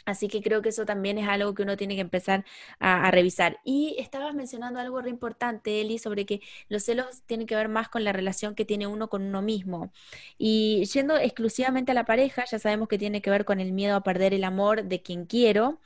[0.07, 2.45] Así que creo que eso también es algo que uno tiene que empezar
[2.79, 3.59] a, revisar.
[3.65, 7.89] Y estabas mencionando algo re importante, Eli, sobre que los celos tienen que ver más
[7.89, 9.91] con la relación que tiene uno con uno mismo.
[10.37, 13.97] Y yendo exclusivamente a la pareja, ya sabemos que tiene que ver con el miedo
[13.97, 15.81] a perder el amor de quien quiero.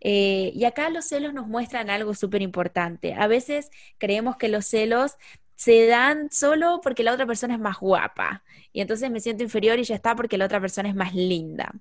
[0.00, 3.14] Eh, y acá los celos nos muestran algo súper importante.
[3.14, 5.16] A veces creemos que los celos
[5.56, 8.42] se dan solo porque la otra persona es más guapa.
[8.72, 11.74] Y entonces me siento inferior y ya está porque la otra persona es más linda.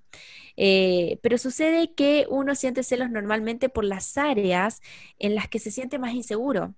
[0.58, 4.82] Eh, pero sucede que uno siente celos normalmente por las áreas
[5.18, 6.76] en las que se siente más inseguro.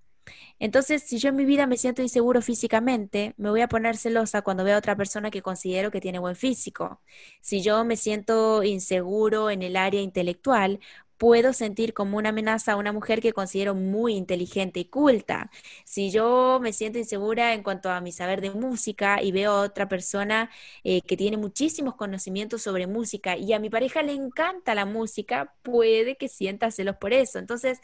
[0.60, 4.44] Entonces, si yo en mi vida me siento inseguro físicamente, me voy a poner celosa
[4.44, 7.02] cuando veo a otra persona que considero que tiene buen físico.
[7.42, 10.80] Si yo me siento inseguro en el área intelectual,
[11.22, 15.52] puedo sentir como una amenaza a una mujer que considero muy inteligente y culta.
[15.86, 19.62] Si yo me siento insegura en cuanto a mi saber de música y veo a
[19.62, 20.50] otra persona
[20.84, 25.54] eh, que tiene muchísimos conocimientos sobre música y a mi pareja le encanta la música,
[25.62, 27.38] puede que sienta celos por eso.
[27.38, 27.82] Entonces,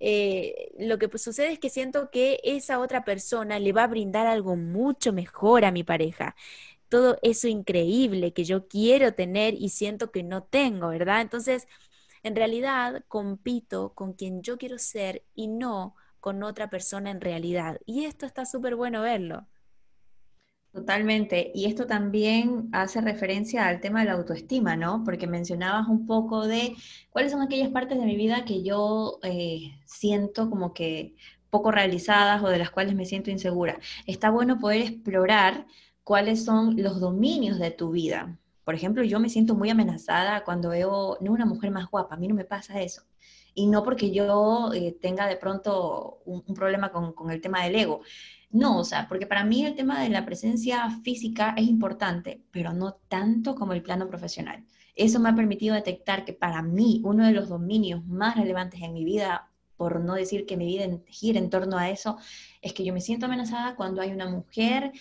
[0.00, 4.26] eh, lo que sucede es que siento que esa otra persona le va a brindar
[4.26, 6.34] algo mucho mejor a mi pareja
[6.88, 11.22] todo eso increíble que yo quiero tener y siento que no tengo, ¿verdad?
[11.22, 11.66] Entonces,
[12.24, 17.78] en realidad compito con quien yo quiero ser y no con otra persona en realidad.
[17.86, 19.46] Y esto está súper bueno verlo.
[20.72, 21.52] Totalmente.
[21.54, 25.04] Y esto también hace referencia al tema de la autoestima, ¿no?
[25.04, 26.74] Porque mencionabas un poco de
[27.10, 31.14] cuáles son aquellas partes de mi vida que yo eh, siento como que
[31.50, 33.78] poco realizadas o de las cuales me siento insegura.
[34.06, 35.66] Está bueno poder explorar
[36.02, 40.70] cuáles son los dominios de tu vida, por ejemplo, yo me siento muy amenazada cuando
[40.70, 43.02] veo no una mujer más guapa, a mí no me pasa eso.
[43.54, 47.76] Y no porque yo eh, tenga de pronto un, problema con, con, el tema del
[47.76, 48.00] ego.
[48.50, 52.72] No, o sea, porque para mí el tema de la presencia física es importante, pero
[52.72, 54.64] no tanto como el plano profesional.
[54.94, 58.92] Eso me ha permitido detectar que para mí uno de los dominios más relevantes en
[58.92, 62.16] mi vida, por no decir que mi vida gira en torno a eso,
[62.62, 64.92] es que yo me siento amenazada cuando hay una mujer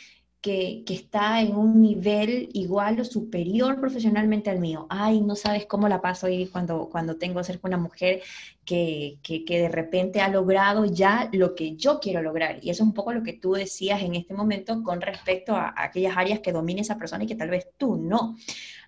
[0.44, 4.88] que, está en un nivel igual o superior profesionalmente al mío.
[4.90, 8.22] Ay, no sabes cómo la paso ahí cuando, cuando tengo cerca una mujer
[8.66, 12.60] que, que, de repente ha logrado ya lo que yo quiero lograr.
[12.62, 15.74] Y eso es un poco lo que tú decías en este momento con respecto a,
[15.78, 18.36] aquellas áreas que domine esa persona y que tal vez tú no.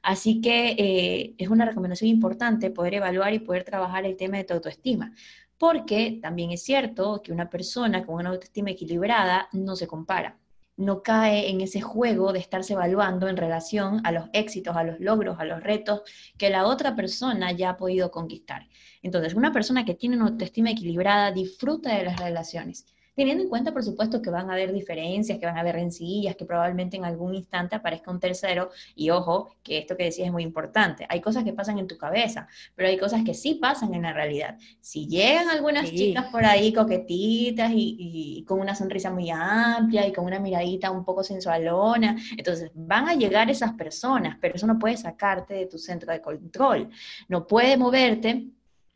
[0.03, 4.43] Así que eh, es una recomendación importante poder evaluar y poder trabajar el tema de
[4.43, 5.13] tu autoestima.
[5.57, 10.37] Porque también es cierto que una persona con una autoestima equilibrada no se compara
[10.77, 14.99] no cae en ese juego de estarse evaluando en relación a los éxitos, a los
[14.99, 16.01] logros, a los retos
[16.37, 18.67] que la otra persona ya ha podido conquistar.
[19.01, 23.71] Entonces, una persona que tiene una autoestima equilibrada disfruta de las relaciones teniendo en cuenta,
[23.71, 27.05] por supuesto, que van a haber diferencias, que van a haber rencillas, que probablemente en
[27.05, 31.21] algún instante aparezca un tercero, y ojo, que esto que decías es muy importante, hay
[31.21, 34.57] cosas que pasan en tu cabeza, pero hay cosas que sí pasan en la realidad.
[34.81, 40.25] Si llegan algunas chicas por ahí coquetitas y, con una sonrisa muy amplia y con
[40.25, 44.97] una miradita un poco sensualona, entonces van a llegar esas personas, pero eso no puede
[44.97, 46.89] sacarte de tu centro de control,
[47.27, 48.47] no puede moverte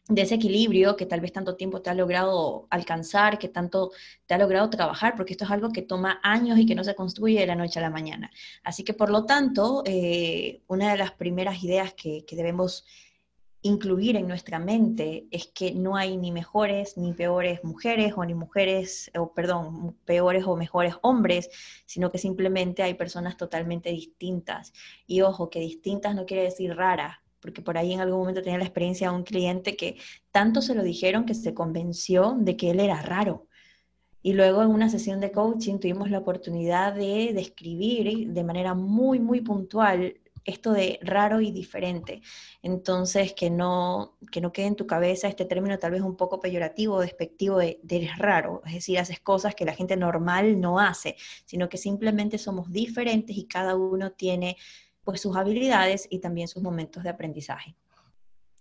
[0.10, 3.91] de ese equilibrio que tal vez tanto tiempo te ha logrado alcanzar, que tanto
[4.26, 6.95] te ha logrado trabajar, porque esto es algo que toma años y que no se
[6.95, 8.32] construye de la noche a la mañana.
[8.63, 12.86] Así que por lo tanto, eh, una de las primeras ideas que, debemos
[13.62, 18.34] incluir en nuestra mente es que no hay ni mejores ni peores mujeres o ni
[18.34, 21.50] mujeres, o perdón, peores o mejores hombres,
[21.86, 24.74] sino que simplemente hay personas totalmente distintas.
[25.06, 28.58] Y ojo, que distintas no quiere decir raras, porque por ahí en algún momento tenía
[28.58, 29.97] la experiencia de un cliente que
[30.32, 33.47] tanto se lo dijeron que se convenció de que él era raro.
[34.21, 39.19] Y luego en una sesión de coaching tuvimos la oportunidad de describir de manera muy,
[39.19, 42.21] muy puntual esto de raro y diferente.
[42.62, 46.39] Entonces, que no, que no quede en tu cabeza este término tal vez un poco
[46.39, 50.80] peyorativo, despectivo de, de eres raro, es decir, haces cosas que la gente normal no
[50.80, 54.58] hace, sino que simplemente somos diferentes y cada uno tiene
[55.10, 57.76] pues sus habilidades y también sus momentos de aprendizaje.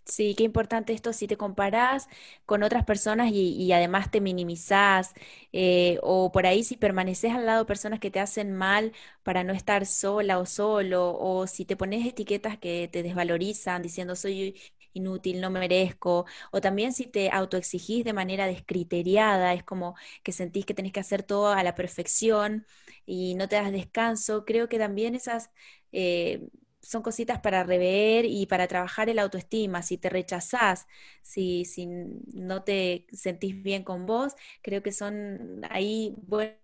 [0.03, 2.07] Sí, qué importante esto si te comparás
[2.47, 5.13] con otras personas y, además te minimizás,
[5.53, 9.43] eh, o por ahí si permaneces al lado de personas que te hacen mal para
[9.43, 14.59] no estar sola o solo, o si te pones etiquetas que te desvalorizan diciendo soy
[14.93, 20.65] inútil, no merezco, o también si te autoexigís de manera descriteriada, es como que sentís
[20.65, 22.65] que tenés que hacer todo a la perfección
[23.09, 25.51] y no te das descanso, creo que también esas...
[25.91, 26.47] Eh,
[26.81, 29.81] son cositas para rever y para trabajar el autoestima.
[29.81, 30.87] Si te rechazás,
[31.21, 36.55] si, si no te sentís bien con vos, creo que son ahí buenos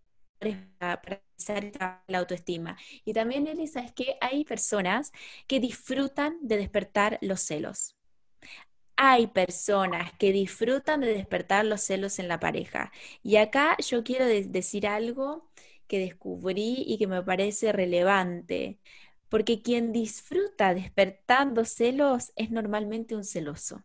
[0.77, 2.77] para, para la autoestima.
[3.03, 5.11] Y también, Elisa, es que hay personas
[5.47, 7.95] que disfrutan de despertar los celos.
[8.97, 12.91] Hay personas que disfrutan de despertar los celos en la pareja.
[13.23, 15.49] Y acá yo quiero decir algo
[15.87, 18.79] que descubrí y que me parece relevante
[19.29, 23.83] porque quien disfruta despertando celos es normalmente un celoso.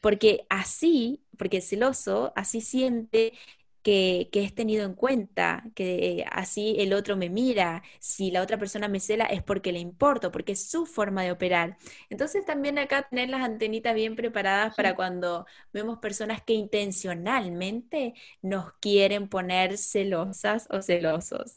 [0.00, 3.34] Porque así, porque el celoso así siente
[3.82, 8.88] que, es tenido en cuenta, que así el otro me mira, si la otra persona
[8.88, 11.76] me cela es porque le importo, porque es su forma de operar.
[12.10, 18.72] Entonces también acá tener las antenitas bien preparadas para cuando vemos personas que intencionalmente nos
[18.74, 21.56] quieren poner celosas o celosos.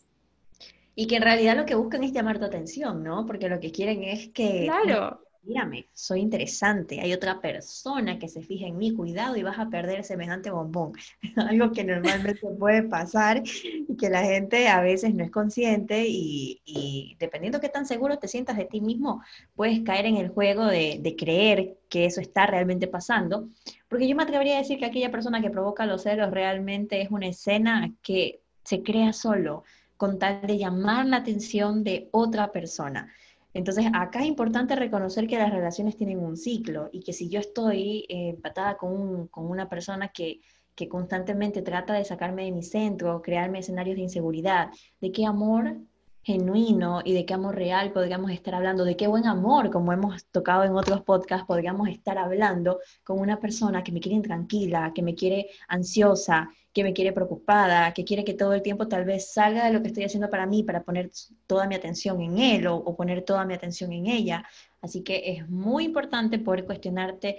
[0.96, 3.26] Y que en realidad lo que buscan es llamar tu atención, ¿no?
[3.26, 4.66] Porque lo que quieren es que...
[4.66, 5.24] Claro.
[5.46, 9.70] Mírame, soy interesante, hay otra persona que se fija en mi cuidado y vas a
[9.70, 10.94] perder semejante bombón.
[11.36, 16.62] Algo que normalmente puede pasar y que la gente a veces no es consciente y,
[16.64, 19.22] y, dependiendo qué tan seguro te sientas de ti mismo,
[19.54, 23.50] puedes caer en el juego de, de creer que eso está realmente pasando.
[23.90, 27.12] Porque yo me atrevería a decir que aquella persona que provoca los celos realmente es
[27.12, 29.66] una escena que se crea solo
[29.98, 33.14] con tal de llamar la atención de otra persona.
[33.54, 37.39] Entonces, acá es importante reconocer que las relaciones tienen un ciclo y que si yo
[37.39, 40.42] estoy eh, empatada con, con, una persona que,
[40.76, 45.78] que constantemente trata de sacarme de mi centro, crearme escenarios de inseguridad, ¿de qué amor
[46.24, 50.26] genuino y de qué amor real podríamos estar hablando, de qué buen amor, como hemos
[50.28, 55.04] tocado en otros podcasts, podríamos estar hablando con una persona que me quiere intranquila, que
[55.04, 59.32] me quiere ansiosa, que me quiere preocupada, que quiere que todo el tiempo tal vez
[59.32, 61.12] salga de lo que estoy haciendo para mí, para poner
[61.46, 64.44] toda mi atención en él o, poner toda mi atención en ella.
[64.82, 67.38] Así que es muy importante poder cuestionarte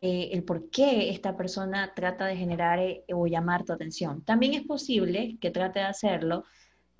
[0.00, 4.22] eh, el por qué esta persona trata de generar eh, o llamar tu atención.
[4.24, 6.44] También es posible que trate de hacerlo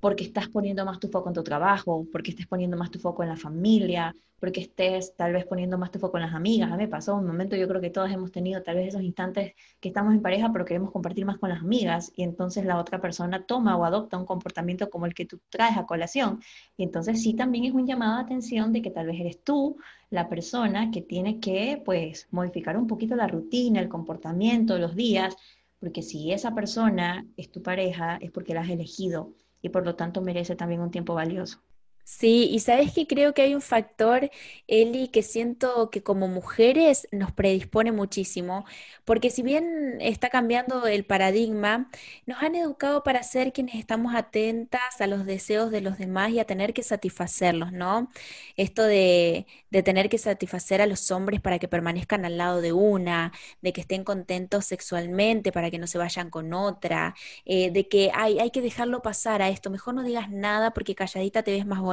[0.01, 3.23] porque estás poniendo más tu foco en tu trabajo, porque estés poniendo más tu foco
[3.23, 6.73] en la familia, porque estés tal vez poniendo más tu foco en las amigas.
[6.73, 9.03] A mí me pasó un momento, yo creo que todos hemos tenido tal vez esos
[9.03, 12.79] instantes que estamos en pareja, pero queremos compartir más con las amigas y entonces la
[12.79, 16.41] otra persona toma o adopta un comportamiento como el que tú traes a colación.
[16.79, 19.77] Y entonces sí también es un llamado de atención de que tal vez eres tú
[20.09, 25.37] la persona que tiene que pues modificar un poquito la rutina, el comportamiento, los días,
[25.79, 29.96] porque si esa persona es tu pareja es porque la has elegido y por lo
[29.96, 31.62] tanto merece también un tiempo valioso.
[32.05, 34.31] Sí, y sabes que creo que hay un factor,
[34.67, 38.65] Eli, que siento que como mujeres nos predispone muchísimo,
[39.05, 41.89] porque si bien está cambiando el paradigma,
[42.27, 46.41] nos han educado para ser quienes estamos atentas a los deseos de los demás y
[46.41, 48.11] a tener que satisfacerlos, ¿no?
[48.57, 52.73] Esto de, de tener que satisfacer a los hombres para que permanezcan al lado de
[52.73, 53.33] una,
[53.63, 58.11] de que estén contentos sexualmente para que no se vayan con otra, eh, de que
[58.15, 61.67] hay, hay que dejarlo pasar a esto, mejor no digas nada porque calladita te ves
[61.67, 61.89] más bonita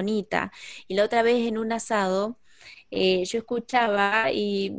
[0.87, 2.39] y la otra vez en un asado,
[2.91, 4.73] eh, yo escuchaba y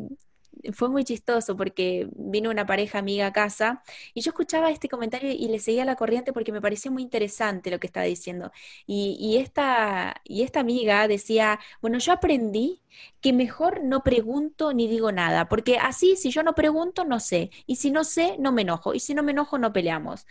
[0.73, 3.83] fue muy chistoso porque vino una pareja amiga a casa
[4.15, 7.71] y yo escuchaba este comentario y le seguía la corriente porque me pareció muy interesante
[7.71, 8.51] lo que estaba diciendo.
[8.87, 12.83] Y, esta, y esta amiga decía, bueno, yo aprendí
[13.21, 17.51] que mejor no pregunto ni digo nada, porque así si yo no pregunto, no sé,
[17.67, 20.27] y si no sé, no me enojo, y si no me enojo, no peleamos.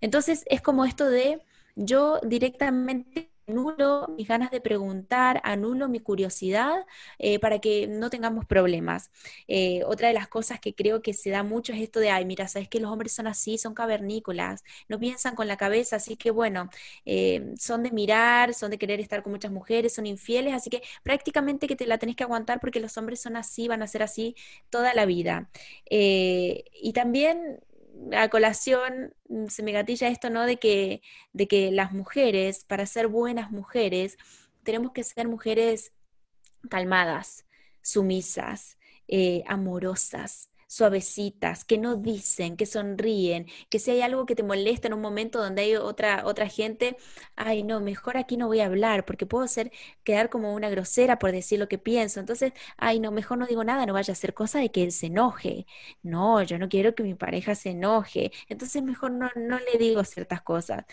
[0.00, 1.40] Entonces es como esto de
[1.76, 6.84] yo directamente anulo mis ganas de preguntar, anulo mi curiosidad
[7.18, 9.10] eh, para que no tengamos problemas.
[9.48, 12.24] Eh, otra de las cosas que creo que se da mucho es esto de, ay,
[12.24, 16.16] mira, sabes que los hombres son así, son cavernícolas, no piensan con la cabeza, así
[16.16, 16.70] que bueno,
[17.04, 20.82] eh, son de mirar, son de querer estar con muchas mujeres, son infieles, así que
[21.02, 24.02] prácticamente que te la tenés que aguantar porque los hombres son así, van a ser
[24.02, 24.34] así
[24.70, 25.48] toda la vida.
[25.88, 27.60] y también
[28.12, 30.44] a colación mm, se me gatilla esto, ¿no?
[30.44, 34.16] De que, de que las mujeres, para ser buenas mujeres,
[34.62, 35.92] tenemos que ser mujeres
[36.68, 37.46] calmadas,
[37.82, 38.78] sumisas,
[39.08, 44.88] eh, amorosas, suavecitas, que no dicen, que sonríen, que si hay algo que te molesta
[44.88, 46.96] en un momento donde hay otra, otra gente,
[47.36, 49.70] ay no, mejor aquí no voy a hablar porque puedo ser,
[50.04, 52.20] quedar como una grosera por decir lo que pienso.
[52.20, 54.92] Entonces, ay no, mejor no digo nada, no vaya a ser cosa de que él
[54.92, 55.66] se enoje.
[56.02, 58.32] No, yo no quiero que mi pareja se enoje.
[58.48, 60.84] Entonces, mejor no, no le digo ciertas cosas.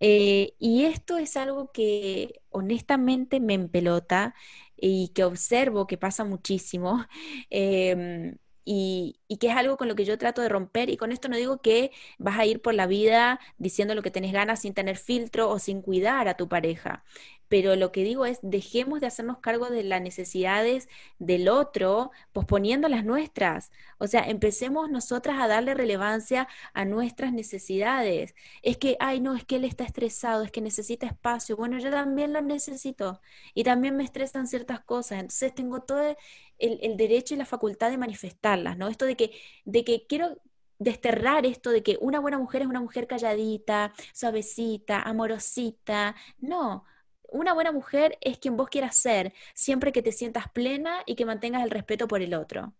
[0.00, 4.34] Eh, y esto es algo que honestamente me empelota
[4.76, 7.06] y que observo que pasa muchísimo.
[7.50, 10.90] Em, y, que es algo con lo que yo trato de romper.
[10.90, 14.10] Y con esto no digo que vas a ir por la vida diciendo lo que
[14.10, 17.04] tenés ganas sin tener filtro o sin cuidar a tu pareja
[17.52, 20.88] pero lo que digo es, dejemos de hacernos cargo de las necesidades
[21.18, 23.72] del otro, posponiendo las nuestras.
[23.98, 28.34] O sea, empecemos nosotras a darle relevancia a nuestras necesidades.
[28.62, 31.54] Es que, ay, no, es que él está estresado, es que necesita espacio.
[31.54, 33.20] Bueno, yo también lo necesito
[33.52, 35.18] y también me estresan ciertas cosas.
[35.20, 36.16] Entonces tengo todo
[36.58, 38.88] el, derecho y la facultad de manifestarlas, ¿no?
[38.88, 39.30] Esto de que,
[39.66, 40.38] de que quiero
[40.78, 46.16] desterrar esto de que una buena mujer es una mujer calladita, suavecita, amorosita.
[46.40, 46.86] No,
[47.32, 51.24] una buena mujer es quien vos quieras ser, siempre que te sientas plena y que
[51.24, 52.72] mantengas el respeto por el otro.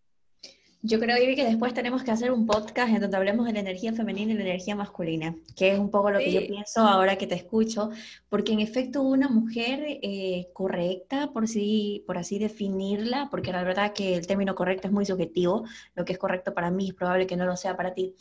[0.85, 3.61] Yo creo, Ivy, que después tenemos que hacer un podcast en donde hablemos de la
[3.61, 7.17] energía femenina y la energía masculina, que es un poco lo que yo pienso ahora
[7.17, 7.91] que te escucho,
[8.29, 13.93] porque en efecto una mujer eh, correcta, por, sí, por así definirla, porque la verdad
[13.93, 15.63] que el término correcto es muy subjetivo,
[15.95, 18.17] lo que es correcto para mí es probable que no lo sea para ti,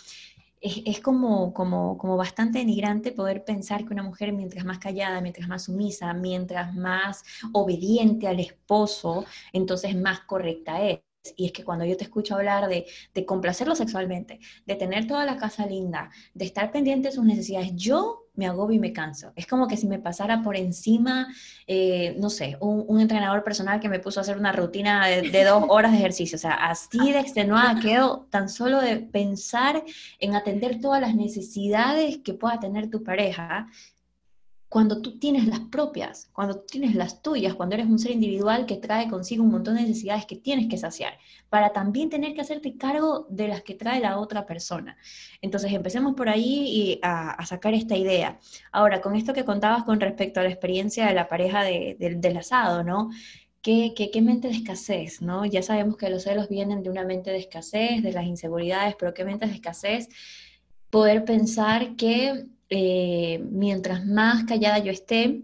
[0.62, 5.48] es, como, como, como bastante denigrante poder pensar que una mujer mientras más callada, mientras
[5.48, 11.00] más sumisa, mientras más obediente al esposo, entonces más correcta es.
[11.36, 15.24] Y es que cuando yo te escucho hablar de, de, complacerlo sexualmente, de tener toda
[15.24, 19.34] la casa linda, de estar pendiente de sus necesidades, yo me agobio y me canso.
[19.36, 21.28] Es como que si me pasara por encima,
[21.68, 25.44] eh, no sé, un, entrenador personal que me puso a hacer una rutina de, de,
[25.44, 26.36] dos horas de ejercicio.
[26.36, 29.84] O sea, así de extenuada quedo tan solo de pensar
[30.20, 33.68] en atender todas las necesidades que pueda tener tu pareja
[34.72, 38.66] cuando tú tienes las propias, cuando tú tienes las tuyas, cuando eres un ser individual
[38.66, 41.18] que trae consigo un montón de necesidades que tienes que saciar,
[41.50, 44.96] para también tener que hacerte cargo de las que trae la otra persona.
[45.42, 48.40] Entonces, empecemos por ahí y a, sacar esta idea.
[48.72, 52.82] Ahora, con esto que contabas con respecto a la experiencia de la pareja del asado,
[52.82, 53.10] ¿no?
[53.62, 55.46] ¿Qué, qué, qué mente de escasez, ¿no?
[55.46, 59.14] Ya sabemos que los celos vienen de una mente de escasez, de las inseguridades, pero
[59.14, 60.08] qué mente de escasez
[60.90, 65.44] poder pensar que eh, mientras más callada yo esté,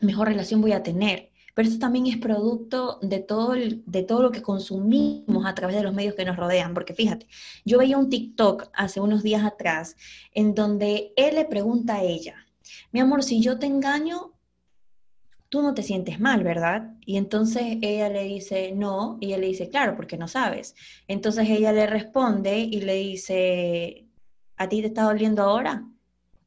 [0.00, 1.30] mejor relación voy a tener.
[1.54, 5.82] Pero eso también es producto de todo, de todo lo que consumimos a través de
[5.82, 6.74] los medios que nos rodean.
[6.74, 7.26] Porque fíjate,
[7.64, 9.96] yo veía un TikTok hace unos días atrás
[10.32, 12.46] en donde él le pregunta a ella,
[12.92, 14.34] mi amor, si yo te engaño,
[15.48, 16.92] tú no te sientes mal, ¿verdad?
[17.06, 20.74] Y entonces ella le dice, no, y él le dice, claro, porque no sabes.
[21.08, 24.06] Entonces ella le responde y le dice,
[24.58, 25.86] ¿a ti te está doliendo ahora?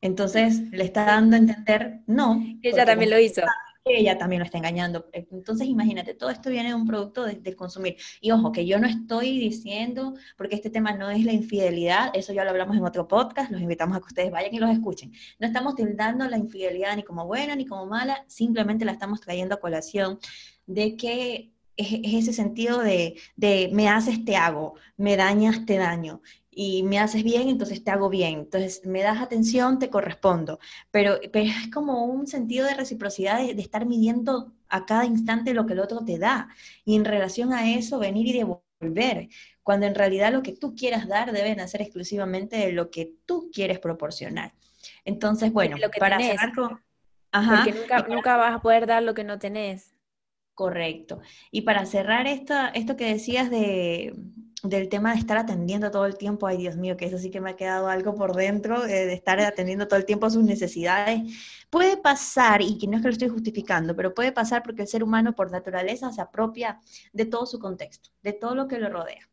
[0.02, 2.42] Entonces le está dando a entender, no.
[2.62, 3.42] Ella también lo hizo.
[3.86, 5.10] Ella también lo está engañando.
[5.14, 7.98] Entonces imagínate, todo esto viene de un producto de, consumir.
[8.22, 12.34] Y ojo, que yo no estoy diciendo, porque este tema no es la infidelidad, eso
[12.34, 15.12] ya lo hablamos en otro podcast, los invitamos a que ustedes vayan y los escuchen.
[15.40, 19.56] No estamos tildando la infidelidad ni como buena ni como mala, simplemente la estamos trayendo
[19.56, 20.20] a colación
[20.68, 26.22] de que es, ese sentido de, de, me haces, te hago, me dañas, te daño
[26.62, 28.40] y me haces bien, entonces te hago bien.
[28.40, 30.60] Entonces me das atención, te correspondo.
[30.92, 35.66] Pero, pero es como un sentido de reciprocidad de, estar midiendo a cada instante lo
[35.66, 36.50] que el otro te da.
[36.84, 39.30] Y en relación a eso, venir y devolver.
[39.64, 43.50] Cuando en realidad lo que tú quieras dar debe nacer exclusivamente de lo que tú
[43.54, 44.52] quieres proporcionar.
[45.06, 46.82] Entonces, bueno, para cerrar con...
[47.32, 49.96] Porque nunca, nunca vas a poder dar lo que no tenés.
[50.56, 51.22] Correcto.
[51.52, 54.14] Y para cerrar esto, esto que decías de,
[54.64, 57.42] del tema de estar atendiendo todo el tiempo, ay Dios mío, que eso sí que
[57.42, 60.44] me ha quedado algo por dentro, eh, de estar atendiendo todo el tiempo a sus
[60.44, 61.22] necesidades,
[61.70, 64.88] puede pasar, y que no es que lo estoy justificando, pero puede pasar porque el
[64.88, 66.80] ser humano por naturaleza se apropia
[67.14, 69.29] de todo su contexto, de todo lo que lo rodea.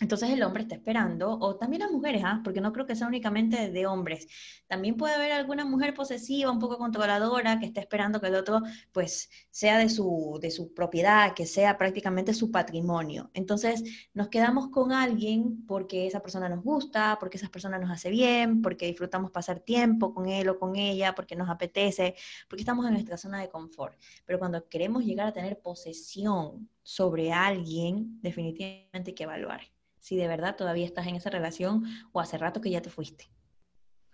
[0.00, 2.40] Entonces el hombre está esperando, o también las mujeres, ¿ah?
[2.42, 4.26] porque no creo que sea únicamente de hombres.
[4.66, 8.62] También puede haber alguna mujer posesiva, un poco controladora, que esté esperando que el otro,
[8.92, 13.30] pues, sea de su, de su propiedad, que sea prácticamente su patrimonio.
[13.34, 18.08] Entonces nos quedamos con alguien porque esa persona nos gusta, porque esa persona nos hace
[18.08, 22.14] bien, porque disfrutamos pasar tiempo con él o con ella, porque nos apetece,
[22.48, 23.98] porque estamos en nuestra zona de confort.
[24.24, 29.60] Pero cuando queremos llegar a tener posesión sobre alguien, definitivamente hay que evaluar
[30.00, 33.30] si de verdad todavía estás en esa relación o hace rato que ya te fuiste.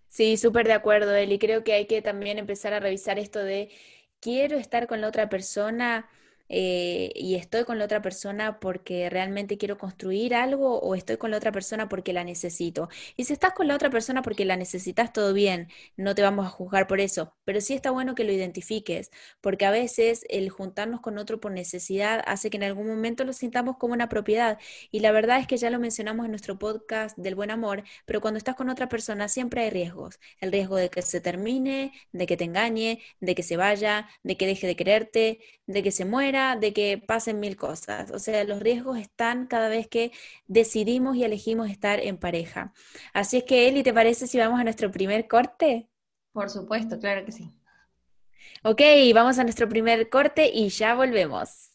[0.08, 1.38] Sí, súper de acuerdo, Eli.
[1.38, 3.70] Creo que hay que también empezar a revisar esto de
[4.20, 6.08] quiero estar con la otra persona
[6.48, 11.30] eh, y estoy con la otra persona porque realmente quiero construir algo o estoy con
[11.30, 12.88] la otra persona porque la necesito.
[13.16, 16.46] Y si estás con la otra persona porque la necesitas, todo bien, no te vamos
[16.46, 20.50] a juzgar por eso, pero sí está bueno que lo identifiques, porque a veces el
[20.50, 24.58] juntarnos con otro por necesidad hace que en algún momento lo sintamos como una propiedad.
[24.90, 28.20] Y la verdad es que ya lo mencionamos en nuestro podcast del buen amor, pero
[28.20, 30.18] cuando estás con otra persona siempre hay riesgos.
[30.40, 34.36] El riesgo de que se termine, de que te engañe, de que se vaya, de
[34.36, 38.10] que deje de quererte, de que se muera de que pasen mil cosas.
[38.10, 40.12] O sea, los riesgos están cada vez que
[40.46, 42.72] decidimos y elegimos estar en pareja.
[43.12, 45.88] Así es que, Eli, ¿te parece si vamos a nuestro primer corte?
[46.32, 47.50] Por supuesto, claro que sí.
[48.62, 48.82] Ok,
[49.14, 51.70] vamos a nuestro primer corte y ya volvemos.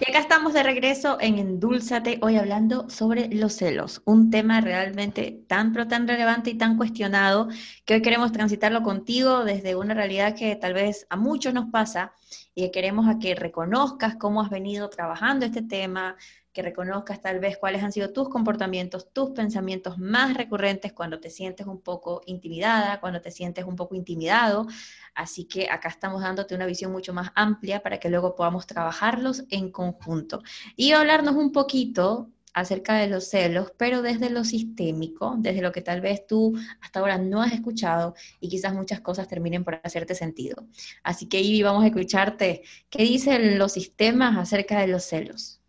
[0.00, 5.44] Y acá estamos de regreso en Endulzate, hoy hablando sobre los celos, un tema realmente
[5.46, 7.48] tan pero tan relevante y tan cuestionado
[7.84, 12.14] que hoy queremos transitarlo contigo desde una realidad que tal vez a muchos nos pasa
[12.54, 16.16] y queremos a que reconozcas cómo has venido trabajando este tema,
[16.52, 21.30] que reconozcas tal vez cuáles han sido tus comportamientos, tus pensamientos más recurrentes cuando te
[21.30, 24.66] sientes un poco intimidada, cuando te sientes un poco intimidado.
[25.14, 29.44] Así que acá estamos dándote una visión mucho más amplia para que luego podamos trabajarlos
[29.50, 30.42] en conjunto.
[30.76, 35.82] Y hablarnos un poquito acerca de los celos, pero desde lo sistémico, desde lo que
[35.82, 40.14] tal vez tú hasta ahora no has escuchado y quizás muchas cosas terminen por hacerte
[40.14, 40.66] sentido.
[41.02, 42.62] Así que Ivy, vamos a escucharte.
[42.88, 45.59] ¿Qué dicen los sistemas acerca de los celos?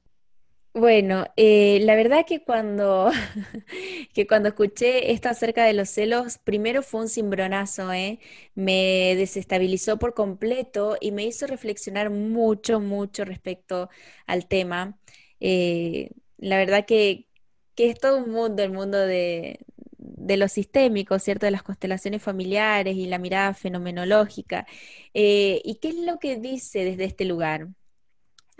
[0.74, 3.12] Bueno, eh, la verdad que cuando,
[4.14, 8.20] que cuando escuché esto acerca de los celos, primero fue un cimbronazo, ¿eh?
[8.56, 13.90] Me desestabilizó por completo y me hizo reflexionar mucho, mucho respecto
[14.28, 14.98] al tema.
[15.42, 17.28] Eh, la verdad que,
[17.76, 19.60] que es todo un mundo, el mundo de,
[19.98, 21.46] de lo sistémico, ¿cierto?
[21.48, 24.66] De las constelaciones familiares y la mirada fenomenológica.
[25.14, 27.68] ¿Y qué es lo que dice desde este lugar?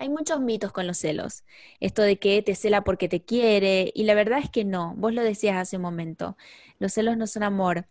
[0.02, 1.44] Hay muchos mitos con los celos.
[1.80, 4.96] Esto de que te cela porque te quiere, y la verdad es que no.
[4.98, 6.38] Vos lo decías hace un momento.
[6.80, 7.86] Los celos no son amor.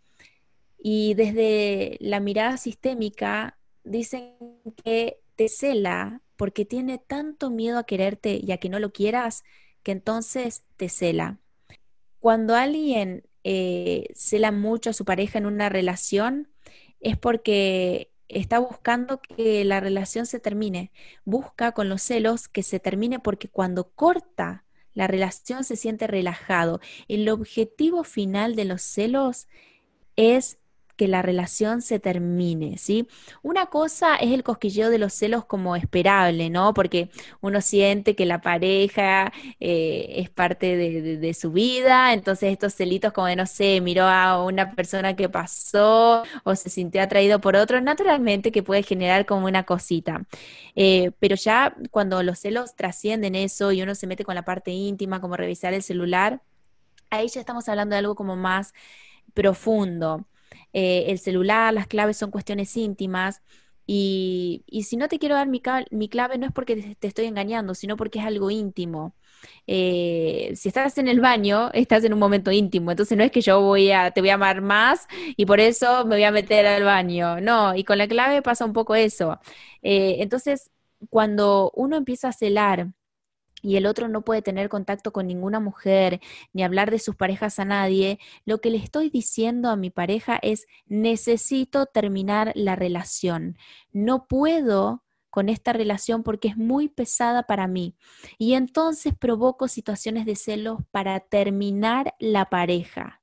[0.77, 4.35] Y desde la mirada sistémica dicen
[4.85, 9.45] que te cela porque tiene tanto miedo a quererte y a que no lo quieras,
[9.85, 11.39] que entonces te cela.
[12.19, 16.49] Cuando alguien eh, cela mucho a su pareja en una relación,
[16.99, 20.93] es porque está buscando que la relación se termine,
[21.25, 24.65] busca con los celos que se termine porque cuando corta
[24.95, 26.81] la relación se siente relajado.
[27.09, 29.49] El objetivo final de los celos
[30.17, 30.60] es
[31.01, 33.09] que la relación se termine, ¿sí?
[33.41, 36.75] Una cosa es el cosquilleo de los celos como esperable, ¿no?
[36.75, 37.09] Porque
[37.41, 43.29] uno siente que la pareja eh, es parte de, su vida, entonces estos celitos como
[43.29, 47.81] de, no sé, miró a una persona que pasó o se sintió atraído por otro,
[47.81, 50.27] naturalmente que puede generar como una cosita.
[50.77, 54.71] Eh, pero ya cuando los celos trascienden eso y uno se mete con la parte
[54.71, 56.43] íntima, como revisar el celular,
[57.09, 58.75] ahí ya estamos hablando de algo como más
[59.33, 60.27] profundo.
[60.73, 63.43] Eh, el celular, las claves son cuestiones íntimas.
[63.93, 67.97] Y, si no te quiero dar mi, clave, no es porque te, estoy engañando, sino
[67.97, 69.17] porque es algo íntimo.
[69.67, 73.41] Eh, si estás en el baño, estás en un momento íntimo, entonces no es que
[73.41, 76.67] yo voy a, te voy a amar más y por eso me voy a meter
[76.67, 79.41] al baño, no, y con la clave pasa un poco eso.
[79.83, 80.71] Eh, entonces,
[81.09, 82.89] cuando uno empieza a celar
[83.63, 86.21] y el otro no puede tener contacto con ninguna mujer
[86.53, 90.39] ni hablar de sus parejas a nadie, lo que le estoy diciendo a mi pareja
[90.43, 93.57] es necesito terminar la relación.
[93.93, 97.95] No puedo con esta relación porque es muy pesada para mí.
[98.37, 103.23] Y entonces provoco situaciones de celos para terminar la pareja.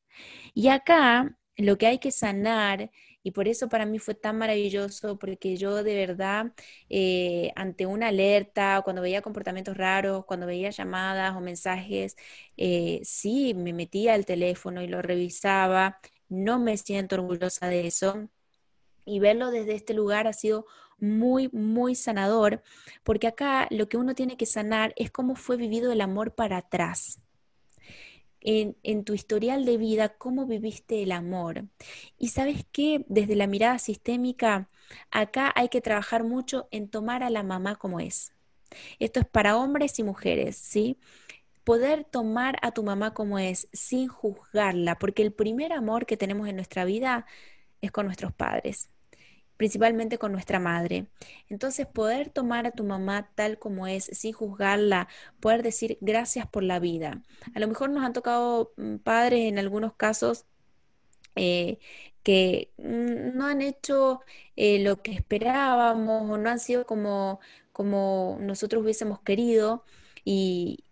[0.54, 2.92] Y acá lo que hay que sanar
[3.28, 6.53] y por eso para mí fue tan maravilloso, porque yo de verdad,
[6.89, 12.15] eh, ante una alerta, cuando veía comportamientos raros, cuando veía llamadas o mensajes,
[12.55, 15.99] eh, sí, me metía al teléfono y lo revisaba
[16.30, 18.30] no me siento orgullosa de eso.
[19.05, 20.65] Y verlo desde este lugar ha sido
[20.99, 22.63] muy, muy sanador,
[23.03, 26.57] porque acá lo que uno tiene que sanar es cómo fue vivido el amor para
[26.57, 27.19] atrás.
[28.42, 31.66] En, tu historial de vida, cómo viviste el amor.
[32.18, 34.70] Y sabes que desde la mirada sistémica,
[35.12, 38.34] acá hay que trabajar mucho en tomar a la mamá como es.
[39.00, 40.98] Esto es para hombres y mujeres, ¿sí?
[41.64, 46.48] Poder tomar a tu mamá como es, sin juzgarla, porque el primer amor que tenemos
[46.48, 47.26] en nuestra vida
[47.82, 48.90] es con nuestros padres
[49.58, 51.08] principalmente con nuestra madre.
[51.49, 55.08] Entonces, poder tomar a tu mamá tal como es, sin juzgarla,
[55.39, 57.24] poder decir gracias por la vida.
[57.55, 60.45] A lo mejor nos han tocado mm, padres en algunos casos
[61.36, 61.80] eh,
[62.24, 64.22] que mm, no han hecho
[64.55, 67.39] eh, lo que esperábamos o no han sido como,
[67.72, 69.84] como nosotros hubiésemos querido.
[70.26, 70.84] Y,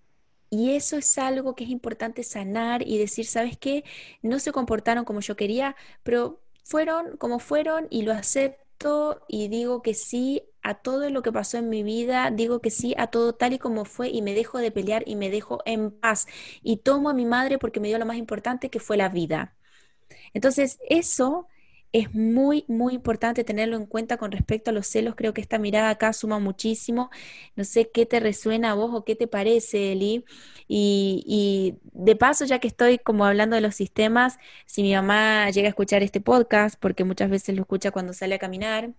[0.50, 3.84] y eso es algo que es importante sanar y decir, ¿sabes qué?
[4.22, 9.84] No se comportaron como yo quería, pero fueron como fueron y lo acepto y digo
[9.84, 13.36] que sí a todo lo que pasó en mi vida, digo que sí a todo
[13.36, 16.28] tal y como fue y me dejo de pelear y me dejo en paz
[16.64, 19.56] y tomo a mi madre porque me dio lo más importante que fue la vida.
[20.34, 21.48] Entonces, eso
[21.96, 25.16] es muy, muy importante tenerlo en cuenta con respecto a los celos.
[25.16, 27.10] Creo que esta mirada acá suma muchísimo.
[27.56, 30.26] No sé qué te resuena a vos o qué te parece, Eli.
[30.68, 35.50] Y, y de paso, ya que estoy como hablando de los sistemas, si mi mamá
[35.52, 38.94] llega a escuchar este podcast, porque muchas veces lo escucha cuando sale a caminar,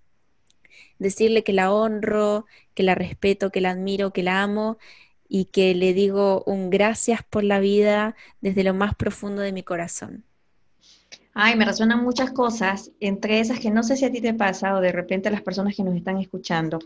[0.98, 4.78] decirle que la honro, que la respeto, que la admiro, que la amo
[5.28, 9.62] y que le digo un gracias por la vida desde lo más profundo de mi
[9.62, 10.24] corazón.
[11.38, 14.74] Ay, me resuenan muchas cosas, entre esas que no sé si a ti te pasa
[14.74, 16.78] o de repente a las personas que nos están escuchando.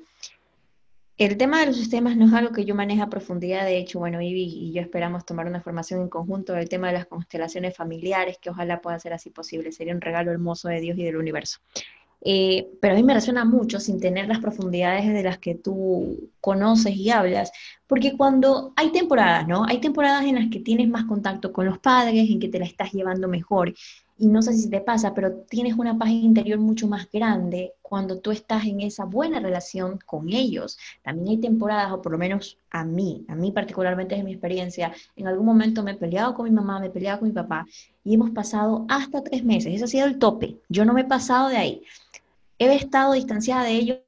[1.16, 4.01] El tema de los sistemas no es algo que yo maneje a profundidad, de hecho,
[4.01, 7.76] bueno, Ivy y yo esperamos tomar una formación en conjunto del tema de las constelaciones
[7.76, 11.18] familiares, que ojalá pueda ser así posible, sería un regalo hermoso de Dios y del
[11.18, 11.61] universo.
[12.22, 16.28] Eh, pero a mí me resuena mucho sin tener las profundidades de las que tú
[16.40, 17.53] conoces y hablas,
[17.86, 19.64] porque cuando hay temporadas, ¿no?
[19.64, 22.66] Hay temporadas en las que tienes más contacto con los padres, en que te la
[22.66, 23.72] estás llevando mejor,
[24.21, 28.18] y no sé si te pasa, pero tienes una paz interior mucho más grande cuando
[28.18, 30.79] tú estás en esa buena relación con ellos.
[31.03, 34.93] También hay temporadas, o por lo menos a mí, a mí particularmente es mi experiencia,
[35.16, 37.66] en algún momento me he peleado con mi mamá, me he peleado con mi papá
[38.05, 39.75] y hemos pasado hasta tres meses.
[39.75, 40.59] Ese ha sido el tope.
[40.68, 41.83] Yo no me he pasado de ahí.
[42.59, 43.99] He estado distanciada de ellos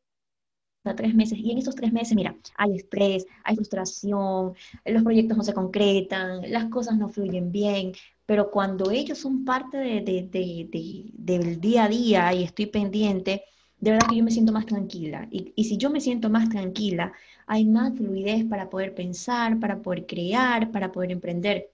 [0.85, 4.53] hasta tres meses y en esos tres meses, mira, hay estrés, hay frustración,
[4.85, 7.93] los proyectos no se concretan, las cosas no fluyen bien,
[8.33, 13.45] pero cuando ellos son parte del día a día y estoy pendiente,
[13.78, 15.28] de verdad que yo me siento más tranquila.
[15.30, 17.12] Y, y, si yo me siento más tranquila,
[17.47, 21.72] hay más fluidez para poder pensar, para poder crear, para poder emprender.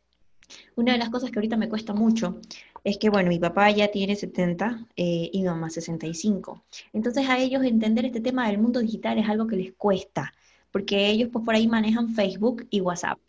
[0.74, 2.40] Una de las cosas que ahorita me cuesta mucho
[2.82, 6.64] es que, bueno, mi papá ya tiene 70 eh, y mi mamá 65.
[6.92, 10.34] Entonces a ellos entender este tema del mundo digital es algo que les cuesta,
[10.72, 13.20] porque ellos pues, por ahí manejan Facebook y WhatsApp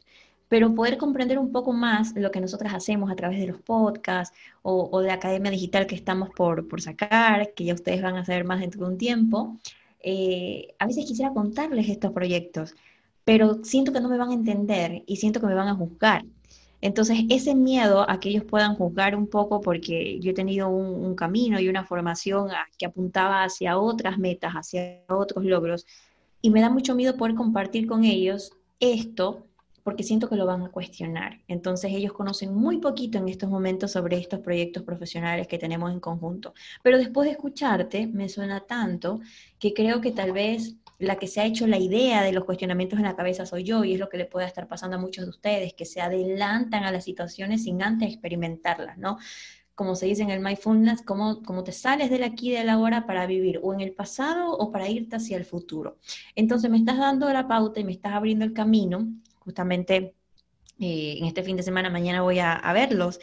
[0.49, 4.35] pero poder comprender un poco más lo que nosotras hacemos a través de los podcasts
[4.63, 8.25] o, de la Academia Digital que estamos por, por, sacar, que ya ustedes van a
[8.25, 9.57] saber más dentro de un tiempo,
[10.01, 12.75] eh, a veces quisiera contarles estos proyectos,
[13.23, 16.25] pero siento que no me van a entender y siento que me van a juzgar.
[16.81, 21.05] Entonces, ese miedo a que ellos puedan juzgar un poco, porque yo he tenido un,
[21.05, 25.85] un camino y una formación que apuntaba hacia otras metas, hacia otros logros,
[26.41, 29.48] y me da mucho miedo poder compartir con ellos esto
[29.89, 31.41] porque siento que lo van a cuestionar.
[31.47, 35.99] Entonces ellos conocen muy poquito en estos momentos sobre estos proyectos profesionales que tenemos en
[35.99, 36.53] conjunto.
[36.83, 39.19] Pero después de escucharte, me suena tanto
[39.57, 42.99] que creo que tal vez la que se ha hecho la idea de los cuestionamientos
[42.99, 45.25] en la cabeza soy yo y es lo que le puede estar pasando a muchos
[45.25, 49.17] de ustedes, que se adelantan a las situaciones sin antes experimentarlas, ¿no?
[49.73, 52.73] Como se dice en el mindfulness, cómo, cómo te sales del aquí y de la
[52.73, 55.97] ahora para vivir o en el pasado o para irte hacia el futuro.
[56.35, 59.07] Entonces me estás dando la pauta y me estás abriendo el camino
[59.49, 60.13] justamente
[60.79, 63.19] eh, en este fin de semana, mañana voy a, verlos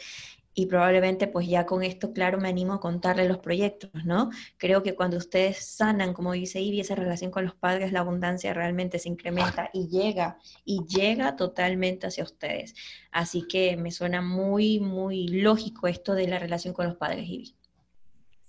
[0.53, 4.29] y probablemente pues ya con esto, claro, me animo a contarles los proyectos, ¿no?
[4.57, 8.53] Creo que cuando ustedes sanan, como dice Ivy, esa relación con los padres, la abundancia
[8.53, 12.75] realmente se incrementa y llega, y llega totalmente hacia ustedes.
[13.11, 17.56] Así que me suena muy, muy lógico esto de la relación con los padres, Ivy.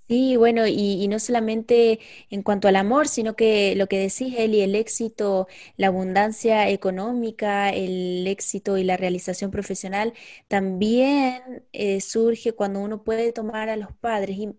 [0.09, 2.01] Sí, bueno, y, no solamente
[2.31, 7.69] en cuanto al amor, sino que lo que decís, Eli, el éxito, la abundancia económica,
[7.71, 10.15] el éxito y la realización profesional
[10.49, 14.39] también eh, surge cuando uno puede tomar a los padres.
[14.39, 14.55] Y,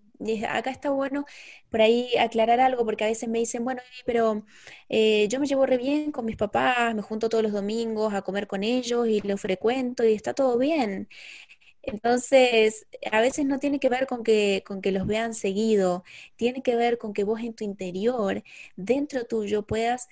[0.45, 1.23] acá está bueno
[1.69, 4.45] por ahí aclarar algo, porque a veces me dicen, bueno, pero
[4.89, 8.21] eh, yo me llevo re bien con mis papás, me junto todos los domingos a
[8.21, 11.07] comer con ellos y los frecuento y está todo bien.
[11.81, 16.03] Entonces, a veces no tiene que ver con que, con que los vean seguido,
[16.35, 18.43] tiene que ver con que vos en tu interior,
[18.75, 20.07] dentro tuyo, puedas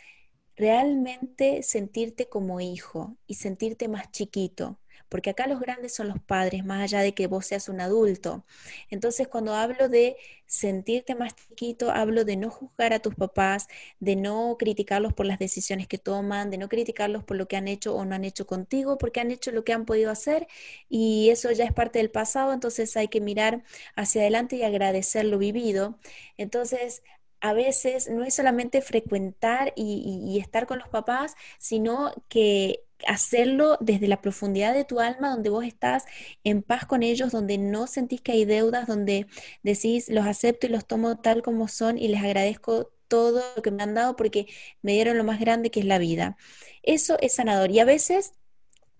[0.55, 6.65] realmente sentirte como hijo y sentirte más chiquito porque acá los grandes son los padres,
[6.65, 8.45] más allá de que vos seas un adulto.
[8.89, 13.67] Entonces, cuando hablo de sentirte más chiquito, hablo de no juzgar a tus papás,
[13.99, 17.67] de no criticarlos por las decisiones que toman, de no criticarlos por lo que han
[17.67, 20.47] hecho o no han hecho contigo, porque han hecho lo que han podido hacer
[20.89, 23.63] y eso ya es parte del pasado, entonces hay que mirar
[23.95, 25.99] hacia adelante y agradecer lo vivido.
[26.37, 27.03] Entonces,
[27.41, 34.07] a veces no es solamente frecuentar y, estar con los papás, sino que hacerlo desde
[34.07, 36.05] la profundidad de tu alma, donde vos estás
[36.43, 39.27] en paz con ellos, donde no sentís que hay deudas, donde
[39.63, 43.71] decís, los acepto y los tomo tal como son y les agradezco todo lo que
[43.71, 44.47] me han dado porque
[44.81, 46.37] me dieron lo más grande que es la vida.
[46.83, 48.33] Eso es sanador y a veces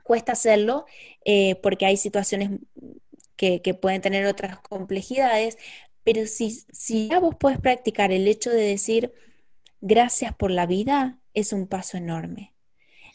[0.03, 0.85] cuesta hacerlo
[1.25, 2.51] eh, porque hay situaciones
[3.35, 5.57] que, pueden tener otras complejidades,
[6.03, 9.13] pero si, si ya vos podés practicar el hecho de decir
[9.81, 12.56] gracias por la vida, es un paso enorme.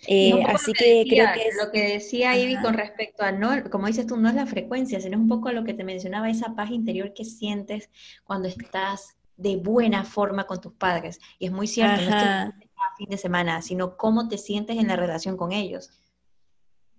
[0.06, 1.56] Eh, así que, creo que es...
[1.56, 5.00] Lo que decía Ivy con respecto a, no, como dices tú, no es la frecuencia,
[5.00, 7.90] sino un poco lo que te mencionaba, esa paz interior que sientes
[8.24, 11.20] cuando estás de buena forma con tus padres.
[11.38, 14.76] Y es muy cierto, no es que a fin de semana, sino cómo te sientes
[14.76, 15.90] en la relación con ellos.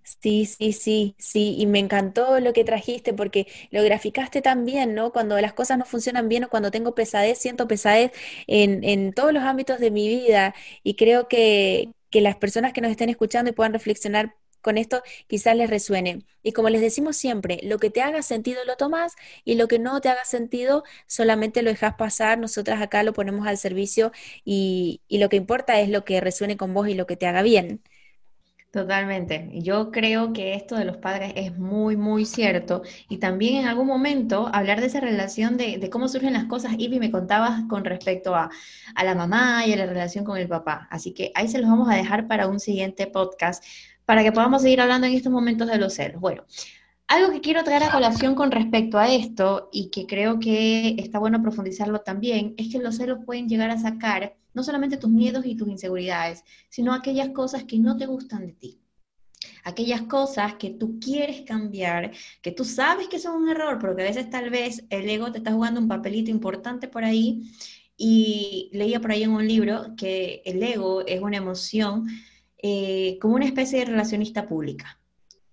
[0.02, 5.12] Sí, sí, sí, sí, y me encantó lo que trajiste porque lo graficaste también, ¿no?
[5.12, 8.12] Cuando las cosas no funcionan bien o cuando tengo pesadez, siento pesadez
[8.46, 12.80] en, en todos los ámbitos de mi vida y creo que, que las personas que
[12.80, 16.24] nos estén escuchando y puedan reflexionar con esto quizás les resuene.
[16.42, 19.78] Y como les decimos siempre, lo que te haga sentido lo tomas y lo que
[19.78, 22.38] no te haga sentido solamente lo dejas pasar.
[22.38, 24.12] Nosotras acá lo ponemos al servicio
[24.44, 27.26] y, y lo que importa es lo que resuene con vos y lo que te
[27.26, 27.82] haga bien.
[28.74, 29.50] Totalmente.
[29.52, 32.82] Yo creo que esto de los padres es muy, muy cierto.
[33.08, 36.72] Y también en algún momento hablar de esa relación de, cómo surgen las cosas.
[36.76, 38.50] Ivy, me contabas con respecto a,
[38.96, 40.88] a, la mamá y a la relación con el papá.
[40.90, 43.64] Así que ahí se los vamos a dejar para un siguiente podcast
[44.06, 46.20] para que podamos seguir hablando en estos momentos de los celos.
[46.20, 46.44] Bueno,
[47.06, 51.20] algo que quiero traer a colación con respecto a esto y que creo que está
[51.20, 55.44] bueno profundizarlo también es que los celos pueden llegar a sacar no solamente tus miedos
[55.46, 58.80] y tus inseguridades, sino aquellas cosas que no te gustan de ti.
[59.64, 64.02] Aquellas cosas que tú quieres cambiar, que tú sabes que son un error, pero que
[64.02, 67.50] a veces tal vez el ego te está jugando un papelito importante por ahí.
[67.96, 72.06] Y leía por ahí en un libro que el ego es una emoción
[72.58, 74.98] eh, como una especie de relacionista pública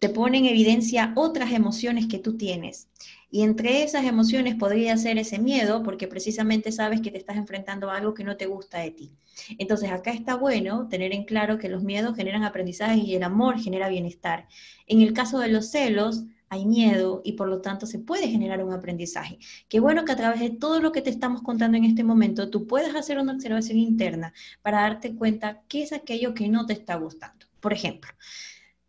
[0.01, 2.87] te pone en evidencia otras emociones que tú tienes.
[3.31, 7.89] Y entre esas emociones podría ser ese miedo, porque precisamente sabes que te estás enfrentando
[7.89, 9.11] a algo que no te gusta de ti.
[9.57, 13.57] Entonces acá está bueno tener en claro que los miedos generan aprendizaje y el amor
[13.59, 14.47] genera bienestar.
[14.85, 18.61] En el caso de los celos, hay miedo y por lo tanto se puede generar
[18.61, 19.39] un aprendizaje.
[19.69, 22.49] Qué bueno que a través de todo lo que te estamos contando en este momento,
[22.49, 26.73] tú puedas hacer una observación interna para darte cuenta qué es aquello que no te
[26.73, 27.45] está gustando.
[27.61, 28.11] Por ejemplo,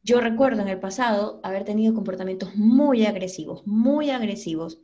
[0.03, 4.81] yo recuerdo en el pasado haber tenido comportamientos muy agresivos, muy agresivos,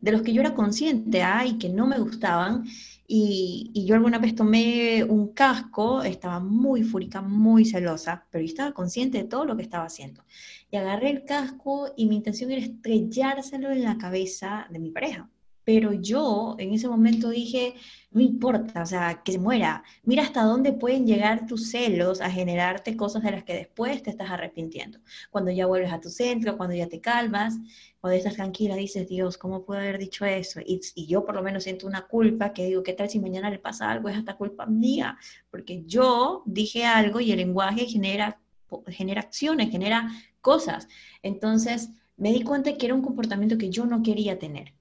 [0.00, 1.44] de los que yo era consciente ¿ah?
[1.46, 2.64] y que no me gustaban.
[3.06, 8.48] Y, y, yo alguna vez tomé un casco, estaba muy fúrica, muy celosa, pero yo
[8.48, 10.22] estaba consciente de todo lo que estaba haciendo.
[10.70, 15.30] Y agarré el casco y mi intención era estrellárselo en la cabeza de mi pareja.
[15.68, 17.74] Pero yo en ese momento dije,
[18.10, 19.84] no importa, o sea, que se muera.
[20.02, 24.08] Mira hasta dónde pueden llegar tus celos a generarte cosas de las que después te
[24.08, 24.98] estás arrepintiendo.
[25.30, 27.58] Cuando ya vuelves a tu centro, cuando ya te calmas,
[28.00, 30.58] cuando estás tranquila, dices, Dios, ¿cómo puedo haber dicho eso?
[30.64, 33.50] Y, y yo por lo menos siento una culpa que digo, ¿qué tal si mañana
[33.50, 34.08] le pasa algo?
[34.08, 35.18] Es hasta culpa mía,
[35.50, 38.40] porque yo dije algo y el lenguaje genera,
[38.86, 40.08] genera acciones, genera
[40.40, 40.88] cosas.
[41.22, 44.77] Entonces me di cuenta que era un comportamiento que yo no quería tener.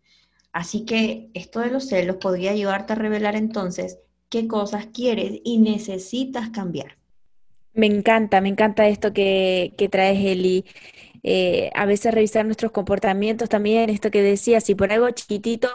[0.58, 4.00] Así que esto de los celos podría ayudarte a revelar entonces
[4.30, 6.98] qué cosas quieres y necesitas cambiar.
[7.74, 10.66] Me encanta, me encanta esto que, que traes, Eli.
[11.24, 15.70] Eh, a veces revisar nuestros comportamientos también, esto que decía, si por algo chiquitito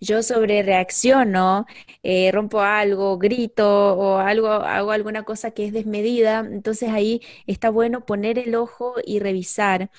[0.00, 1.66] yo sobre reacciono,
[2.02, 7.70] eh, rompo algo, grito o algo, hago alguna cosa que es desmedida, entonces ahí está
[7.70, 9.90] bueno poner el ojo y revisar.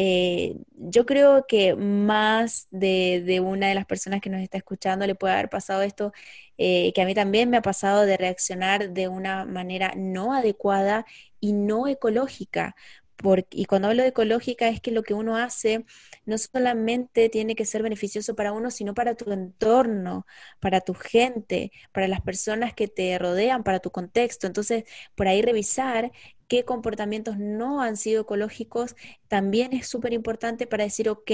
[0.00, 5.16] Eh, yo creo que más de, una de las personas que nos está escuchando le
[5.16, 6.12] puede haber pasado esto,
[6.56, 11.04] eh, que a mí también me ha pasado de reaccionar de una manera no adecuada
[11.40, 12.76] y no ecológica.
[13.50, 15.84] y cuando hablo de ecológica es que lo que uno hace
[16.24, 20.26] no solamente tiene que ser beneficioso para uno, sino para tu entorno,
[20.60, 24.46] para tu gente, para las personas que te rodean, para tu contexto.
[24.46, 24.84] Entonces,
[25.16, 26.12] por ahí revisar
[26.48, 28.96] qué comportamientos no han sido ecológicos,
[29.28, 31.30] también es súper importante para decir, ok,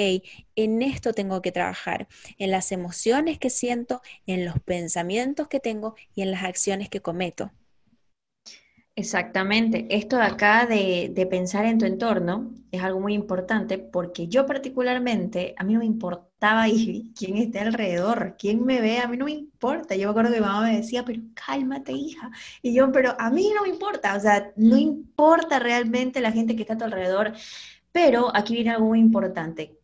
[0.57, 2.09] en esto tengo que trabajar,
[2.39, 7.01] en las emociones que siento, en los pensamientos que tengo y en las acciones que
[7.01, 7.53] cometo.
[8.97, 9.87] Exactamente.
[9.91, 14.47] Esto de acá de, de, pensar en tu entorno es algo muy importante porque yo
[14.47, 16.67] particularmente, a mí no me importaba
[17.17, 19.97] quién esté alrededor, quién me ve, a mí no me importa.
[19.97, 22.31] Yo me acuerdo que mi mamá me decía, pero cálmate, hija.
[22.63, 26.55] Y yo, pero a mí no me importa, o sea, no importa realmente la gente
[26.55, 27.33] que está a tu alrededor.
[27.93, 29.79] Pero aquí viene algo muy importante.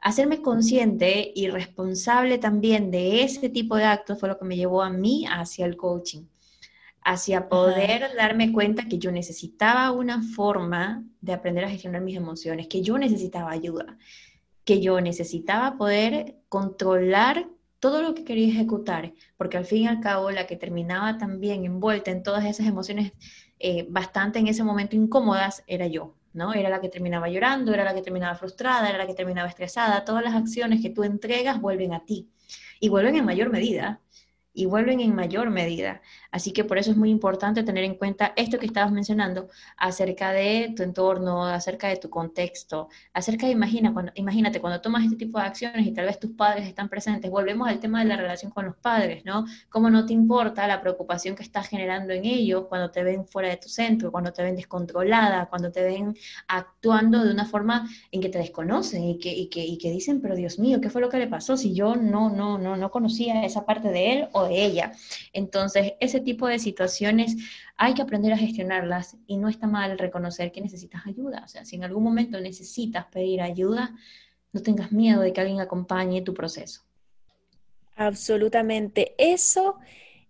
[0.00, 4.82] Hacerme consciente y responsable también de ese tipo de actos fue lo que me llevó
[4.82, 6.24] a mí hacia el coaching
[7.04, 12.68] hacia poder darme cuenta que yo necesitaba una forma de aprender a gestionar mis emociones,
[12.68, 13.98] que yo necesitaba ayuda,
[14.64, 17.48] que yo necesitaba poder controlar
[17.80, 21.64] todo lo que quería ejecutar, porque al fin y al cabo la que terminaba también
[21.64, 23.12] envuelta en todas esas emociones
[23.58, 26.54] eh, bastante en ese momento incómodas era yo, ¿no?
[26.54, 30.04] Era la que terminaba llorando, era la que terminaba frustrada, era la que terminaba estresada,
[30.04, 32.28] todas las acciones que tú entregas vuelven a ti
[32.78, 34.00] y vuelven en mayor medida
[34.54, 36.02] y vuelven en mayor medida.
[36.30, 40.32] Así que por eso es muy importante tener en cuenta esto que estabas mencionando acerca
[40.32, 45.16] de tu entorno, acerca de tu contexto, acerca de, imagina, cuando, imagínate, cuando tomas este
[45.16, 48.16] tipo de acciones y tal vez tus padres están presentes, volvemos al tema de la
[48.16, 49.44] relación con los padres, ¿no?
[49.68, 53.48] ¿Cómo no te importa la preocupación que estás generando en ellos cuando te ven fuera
[53.48, 56.16] de tu centro, cuando te ven descontrolada, cuando te ven
[56.48, 60.20] actuando de una forma en que te desconocen y que, y que, y que dicen,
[60.20, 62.90] pero Dios mío, ¿qué fue lo que le pasó si yo no, no, no, no
[62.90, 64.92] conocía esa parte de él o de ella?
[65.32, 67.36] Entonces, ese tipo de situaciones
[67.76, 71.42] hay que aprender a gestionarlas y no está mal reconocer que necesitas ayuda.
[71.44, 73.94] O sea, si en algún momento necesitas pedir ayuda,
[74.52, 76.82] no tengas miedo de que alguien acompañe tu proceso.
[77.96, 79.14] Absolutamente.
[79.18, 79.78] Eso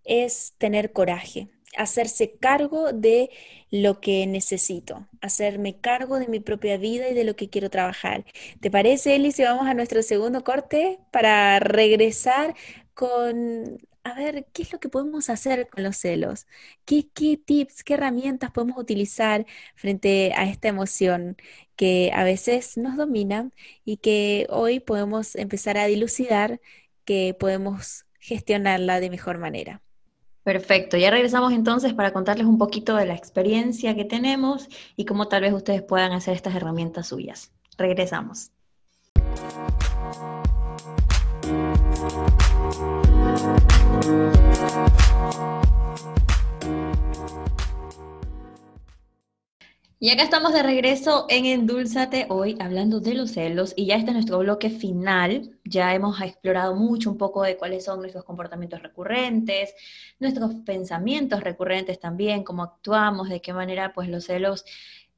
[0.03, 1.47] es tener coraje,
[1.77, 3.29] hacerse cargo de
[3.71, 8.25] lo que necesito, hacerme cargo de mi propia vida y de lo que quiero trabajar.
[8.59, 12.55] ¿Te parece, Eli, si vamos a nuestro segundo corte para regresar
[12.93, 16.47] con a ver, ¿qué es lo que podemos hacer con los celos?
[16.85, 19.45] ¿Qué, qué tips, qué herramientas podemos utilizar
[19.75, 21.37] frente a esta emoción
[21.75, 23.51] que a veces nos domina
[23.85, 26.61] y que hoy podemos empezar a dilucidar
[27.05, 29.81] que podemos gestionarla de mejor manera?
[30.43, 35.27] Perfecto, ya regresamos entonces para contarles un poquito de la experiencia que tenemos y cómo
[35.29, 37.53] tal vez ustedes puedan hacer estas herramientas suyas.
[37.77, 38.52] Regresamos.
[50.03, 54.09] Y acá estamos de regreso en Endulzate, hoy hablando de los celos, y ya este
[54.09, 55.57] es nuestro bloque final.
[55.63, 59.73] Ya hemos explorado mucho un poco de cuáles son nuestros comportamientos recurrentes,
[60.19, 64.65] nuestros pensamientos recurrentes también, cómo actuamos, de qué manera pues los celos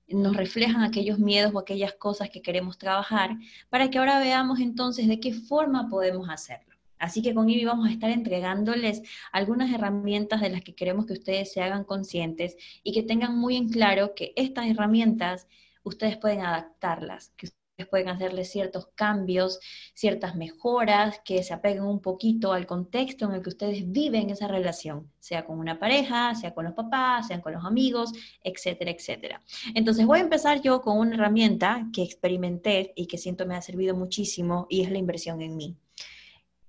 [0.07, 3.31] nos reflejan aquellos miedos o aquellas cosas que queremos trabajar,
[3.71, 6.74] para que ahora veamos entonces de qué forma podemos hacerlo.
[6.99, 11.13] Así que con IBI vamos a estar entregándoles algunas herramientas de las que queremos que
[11.13, 15.47] ustedes se hagan conscientes y que tengan muy en claro que estas herramientas
[15.83, 19.59] ustedes pueden adaptarlas, que ustedes pueden hacerles ciertos cambios,
[19.93, 24.47] ciertas mejoras, que se apeguen un poquito al contexto en el que ustedes viven esa
[24.47, 29.41] relación, sea con una pareja, sea con los papás, sean con los amigos, etcétera, etcétera.
[29.73, 33.61] Entonces voy a empezar yo con una herramienta que experimenté y que siento me ha
[33.61, 35.77] servido muchísimo y es la inversión en mí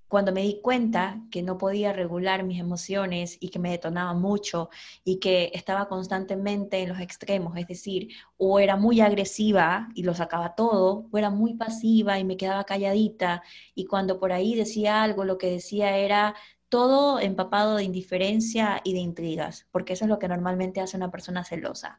[0.09, 4.71] cuando me di cuenta que no podía regular mis emociones y que me detonaba mucho
[5.05, 10.15] y que estaba constantemente en los extremos, es decir, o era muy agresiva y lo
[10.15, 13.43] sacaba todo, o era muy pasiva y me quedaba calladita
[13.75, 16.35] y cuando por ahí decía algo, lo que decía era
[16.69, 21.11] todo empapado de indiferencia y de intrigas, porque eso es lo que normalmente hace una
[21.11, 21.99] persona celosa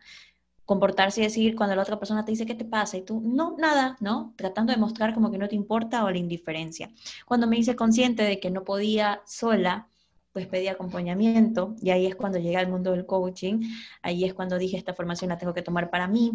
[0.67, 3.55] comportarse y decir cuando la otra persona te dice qué te pasa y tú, no,
[3.57, 4.33] nada, ¿no?
[4.35, 6.91] Tratando de mostrar como que no te importa o la indiferencia.
[7.25, 9.87] Cuando me hice consciente de que no podía sola,
[10.33, 13.61] pues pedí acompañamiento y ahí es cuando llegué al mundo del coaching,
[14.01, 16.33] ahí es cuando dije esta formación la tengo que tomar para mí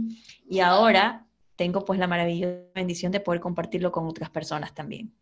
[0.49, 5.13] y ahora tengo pues la maravillosa bendición de poder compartirlo con otras personas también.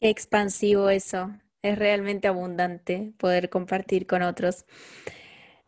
[0.00, 1.30] Qué expansivo eso,
[1.62, 4.66] es realmente abundante poder compartir con otros.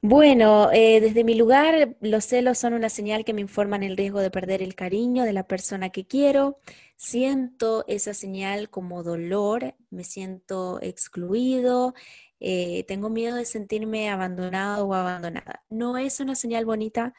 [0.07, 4.20] Bueno, eh, desde mi lugar, los celos son una señal que me informan el riesgo
[4.20, 6.59] de perder el cariño de la persona que quiero.
[6.96, 11.94] Siento esa señal como dolor, me siento excluido,
[12.38, 15.64] eh, tengo miedo de sentirme abandonado o abandonada.
[15.70, 17.14] No es una señal bonita,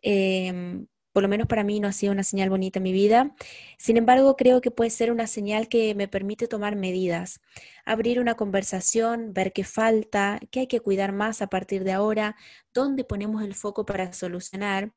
[0.00, 3.34] em, por lo menos para mí no ha sido una señal bonita en mi vida.
[3.78, 7.40] Sin embargo, creo que puede ser una señal que me permite tomar medidas,
[7.84, 12.36] abrir una conversación, ver qué falta, qué hay que cuidar más a partir de ahora,
[12.74, 14.92] dónde ponemos el foco para solucionar.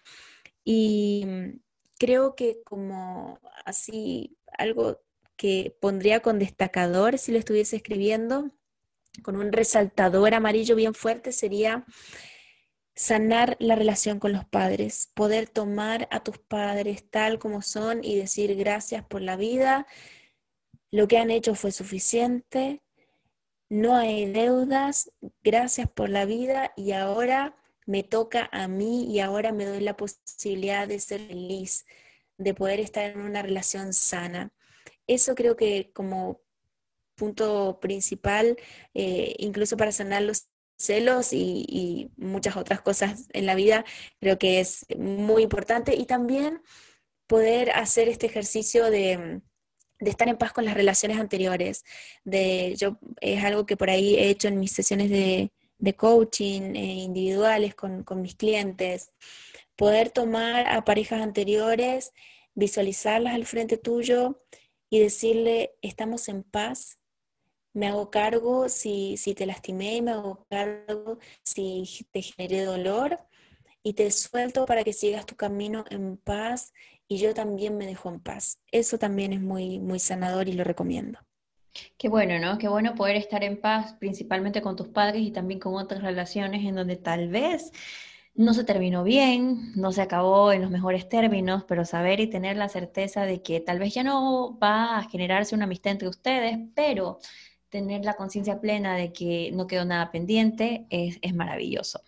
[0.64, 1.60] Y mm,
[2.00, 5.02] creo que como así algo
[5.38, 8.52] que pondría con destacador si lo estuviese escribiendo,
[9.24, 11.86] con un resaltador amarillo bien fuerte, sería
[12.96, 18.16] sanar la relación con los padres, poder tomar a tus padres tal como son y
[18.18, 19.86] decir gracias por la vida,
[20.92, 22.82] lo que han hecho fue suficiente,
[23.70, 25.12] no hay deudas,
[25.44, 26.72] gracias por la vida.
[26.78, 31.86] Y ahora me toca a mí y ahora me doy la posibilidad de ser feliz,
[32.38, 34.54] de poder estar en una relación sana.
[35.08, 36.42] Eso creo que como
[37.16, 38.58] punto principal,
[38.94, 40.48] eh, incluso para sanar los
[40.78, 43.86] celos y, muchas otras cosas en la vida,
[44.20, 45.96] creo que es muy importante.
[45.96, 46.62] Y también
[47.28, 49.42] poder hacer este ejercicio de,
[50.00, 51.84] estar en paz con las relaciones anteriores.
[52.24, 55.52] De, yo, es algo que por ahí he hecho en mis sesiones de,
[55.98, 59.12] coaching eh, individuales con, con mis clientes.
[59.76, 62.12] Poder tomar a parejas anteriores,
[62.56, 64.42] visualizarlas al frente tuyo
[64.90, 67.00] y decirle, estamos en paz,
[67.76, 73.20] me hago cargo si, si te lastimé, me hago cargo si te generé dolor
[73.84, 76.74] y te suelto para que sigas tu camino en paz
[77.08, 78.60] y yo también me dejo en paz.
[78.72, 81.20] Eso también es muy, muy sanador y lo recomiendo.
[81.98, 82.58] Qué bueno, ¿no?
[82.58, 86.66] Qué bueno poder estar en paz, principalmente con tus padres y también con otras relaciones
[86.66, 87.74] en donde tal vez
[88.34, 92.56] no se terminó bien, no se acabó en los mejores términos, pero saber y tener
[92.56, 96.58] la certeza de que tal vez ya no va a generarse una amistad entre ustedes,
[96.74, 97.20] pero
[97.70, 102.02] tener la conciencia plena de que no quedó nada pendiente es, maravilloso.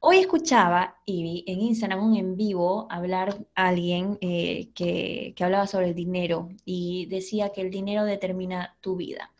[0.00, 5.44] Hoy escuchaba y vi en Instagram un en vivo hablar a alguien eh, que, que
[5.44, 9.32] hablaba sobre el dinero y decía que el dinero determina tu vida.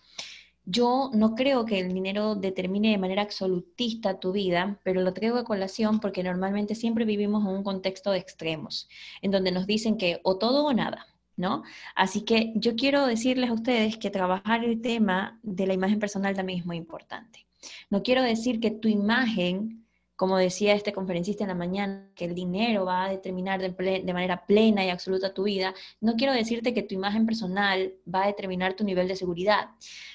[0.69, 5.39] Yo no creo que el dinero determine de manera absolutista tu vida, pero lo traigo
[5.39, 8.89] a colación porque normalmente siempre vivimos en un contexto de extremos,
[9.23, 11.07] en donde nos dicen que o todo o nada.
[11.37, 11.63] ¿No?
[11.95, 16.35] Así que yo quiero decirles a ustedes que trabajar el tema de la imagen personal
[16.35, 17.47] también es muy importante.
[17.91, 22.35] No quiero decir que tu imagen, como decía este conferencista en la mañana, que el
[22.35, 23.71] dinero va a determinar de,
[24.03, 28.25] de manera plena y absoluta tu vida, no quiero decirte que tu imagen personal va
[28.25, 29.71] a determinar tu nivel de seguridad,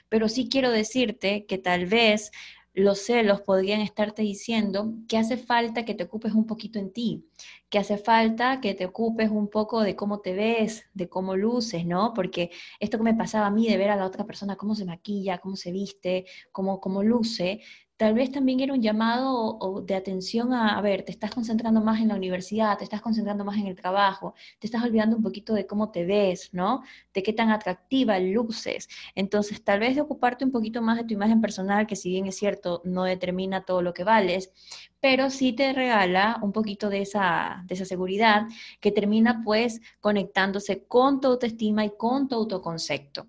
[0.09, 2.32] pero sí quiero decirte que tal vez
[2.74, 7.26] los celos podrían estarte diciendo que hace falta que te ocupes un poquito en ti,
[7.69, 11.86] que hace falta que te ocupes un poco de cómo te ves, de cómo luces,
[11.86, 12.13] ¿no?
[12.13, 12.49] Porque
[12.80, 15.39] esto que me pasaba a mí de ver a la otra persona cómo se maquilla,
[15.39, 17.61] cómo se viste, cómo, cómo luce,
[18.02, 22.02] tal vez también era un llamado de atención a, a ver, te estás concentrando más
[22.02, 25.54] en la universidad, te estás concentrando más en el trabajo, te estás olvidando un poquito
[25.54, 26.82] de cómo te ves, ¿no?
[27.14, 28.89] De qué tan atractiva luces.
[29.14, 32.26] Entonces, tal vez de ocuparte un poquito más de tu imagen personal, que si bien
[32.26, 34.52] es cierto, no determina todo lo que vales,
[34.99, 38.47] pero sí te regala un poquito de esa, de esa seguridad
[38.80, 43.28] que termina pues conectándose con tu autoestima y con tu autoconcepto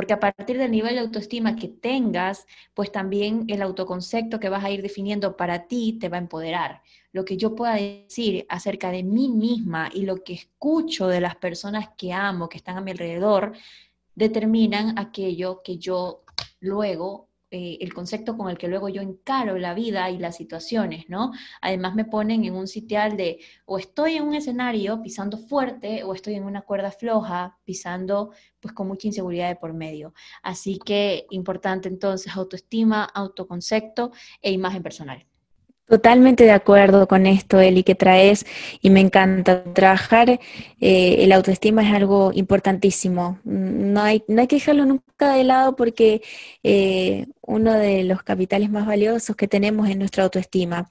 [0.00, 4.64] porque a partir del nivel de autoestima que tengas, pues también el autoconcepto que vas
[4.64, 6.80] a ir definiendo para ti te va a empoderar.
[7.12, 11.36] Lo que yo pueda decir acerca de mí misma y lo que escucho de las
[11.36, 13.52] personas que amo, que están a mi alrededor,
[14.14, 16.24] determinan aquello que yo
[16.60, 21.08] luego eh, el concepto con el que luego yo encaro la vida y las situaciones,
[21.08, 21.32] ¿no?
[21.60, 26.14] Además me ponen en un sitial de o estoy en un escenario pisando fuerte o
[26.14, 30.14] estoy en una cuerda floja pisando pues con mucha inseguridad de por medio.
[30.42, 35.29] Así que importante entonces autoestima, autoconcepto e imagen personal.
[35.90, 38.46] Totalmente de acuerdo con esto, Eli, que traes
[38.80, 39.64] y me encanta.
[39.64, 40.38] Trabajar
[40.80, 43.40] eh, el autoestima es algo importantísimo.
[43.42, 46.22] No hay, no hay que dejarlo nunca de lado porque
[46.62, 50.88] eh, uno de los capitales más valiosos que tenemos es nuestra autoestima.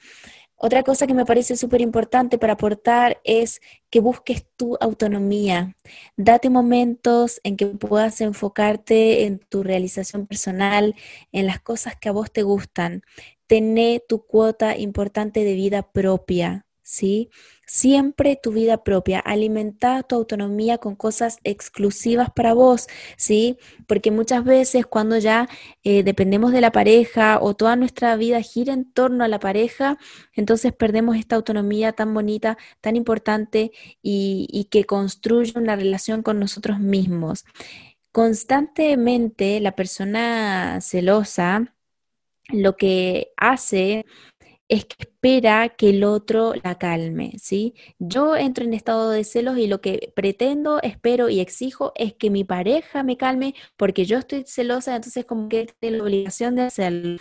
[0.58, 5.78] Otra cosa que me parece súper importante para aportar es que busques tu autonomía.
[6.18, 10.94] Date momentos en que puedas enfocarte en tu realización personal,
[11.32, 13.04] en las cosas que a vos te gustan
[13.50, 17.32] tener tu cuota importante de vida propia, ¿sí?
[17.66, 22.88] Siempre tu vida propia, alimentar tu autonomía con cosas exclusivas para vos,
[23.18, 23.58] ¿sí?
[23.88, 25.50] Porque muchas veces cuando ya
[25.84, 29.98] eh, dependemos de la pareja o toda nuestra vida gira en torno a la pareja,
[30.36, 33.72] entonces perdemos esta autonomía tan bonita, tan importante
[34.04, 37.46] y, y que construye una relación con nosotros mismos.
[38.12, 41.74] Constantemente la persona celosa,
[42.52, 44.06] lo que hace
[44.70, 47.74] es que espera que el otro la calme, ¿sí?
[47.98, 52.30] Yo entro en estado de celos y lo que pretendo, espero y exijo es que
[52.30, 56.64] mi pareja me calme porque yo estoy celosa, entonces como que tiene la obligación de
[56.64, 57.18] hacerlo.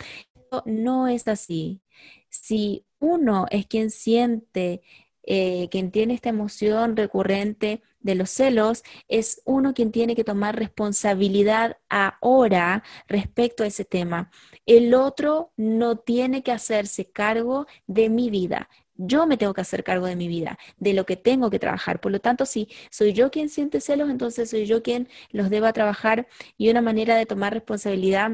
[0.65, 1.81] No es así.
[2.29, 4.81] Si uno es quien siente,
[5.23, 10.55] eh, quien tiene esta emoción recurrente de los celos, es uno quien tiene que tomar
[10.57, 14.31] responsabilidad ahora respecto a ese tema.
[14.65, 18.69] El otro no tiene que hacerse cargo de mi vida.
[18.95, 22.01] Yo me tengo que hacer cargo de mi vida, de lo que tengo que trabajar.
[22.01, 25.71] Por lo tanto, si soy yo quien siente celos, entonces soy yo quien los deba
[25.73, 28.31] trabajar y una manera de tomar responsabilidad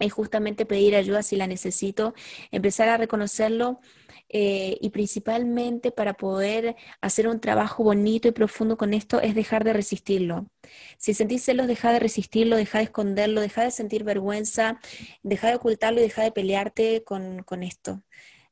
[0.00, 2.14] es justamente pedir ayuda si la necesito,
[2.50, 3.80] empezar a reconocerlo
[4.28, 9.64] eh, y principalmente para poder hacer un trabajo bonito y profundo con esto es dejar
[9.64, 10.46] de resistirlo.
[10.98, 14.80] Si sentís celos, deja de resistirlo, deja de esconderlo, deja de sentir vergüenza,
[15.22, 18.02] deja de ocultarlo y deja de pelearte con, esto,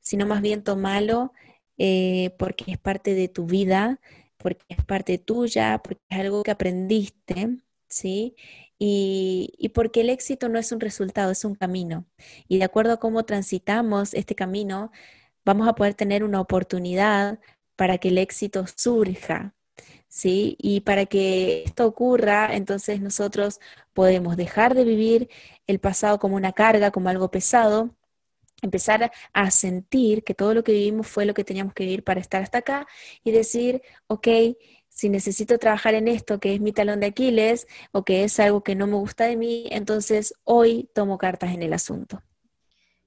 [0.00, 1.32] sino más bien tomalo
[1.78, 4.00] eh, porque es parte de tu vida,
[4.36, 7.48] porque es parte tuya, porque es algo que aprendiste,
[7.88, 8.36] ¿sí?
[8.82, 12.06] Y, porque el éxito no es un resultado, es un camino.
[12.48, 14.90] Y de acuerdo a cómo transitamos este camino,
[15.44, 17.40] vamos a poder tener una oportunidad
[17.76, 19.54] para que el éxito surja.
[20.08, 20.56] ¿Sí?
[20.58, 23.60] Y para que esto ocurra, entonces nosotros
[23.92, 25.30] podemos dejar de vivir
[25.66, 27.96] el pasado como una carga, como algo pesado,
[28.62, 32.20] empezar a sentir que todo lo que vivimos fue lo que teníamos que vivir para
[32.20, 32.86] estar hasta acá
[33.24, 34.28] y decir, ok,
[35.00, 38.62] si necesito trabajar en esto que es mi talón de Aquiles o que es algo
[38.62, 42.22] que no me gusta de mí, entonces hoy tomo cartas en el asunto.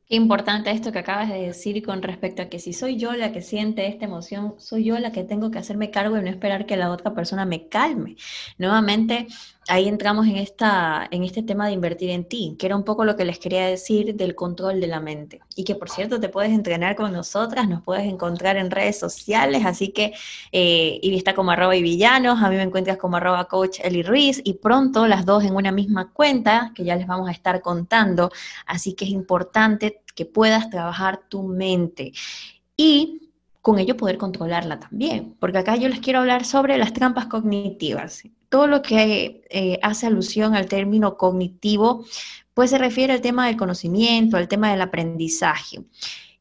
[0.10, 3.32] Qué importante esto que acabas de decir con respecto a que si soy yo la
[3.32, 6.66] que siente esta emoción, soy yo la que tengo que hacerme cargo y no esperar
[6.66, 8.18] que la otra persona me calme.
[8.58, 9.28] Nuevamente,
[9.70, 13.06] ahí entramos en, esta, en este tema de invertir en ti, que era un poco
[13.06, 15.39] lo que les quería decir del control de la mente.
[15.56, 19.66] Y que por cierto te puedes entrenar con nosotras, nos puedes encontrar en redes sociales,
[19.66, 20.14] así que
[20.51, 24.41] eh, está como arroba y villanos, a mí me encuentras como arroba coach Eli Ruiz
[24.43, 28.32] y pronto las dos en una misma cuenta que ya les vamos a estar contando.
[28.66, 32.14] Así que es importante que puedas trabajar tu mente.
[32.76, 37.28] Y con ello poder controlarla también, porque acá yo les quiero hablar sobre las trampas
[37.28, 42.05] cognitivas todo lo que eh, hace alusión al término cognitivo,
[42.53, 45.84] pues se refiere al tema del conocimiento, al tema del aprendizaje.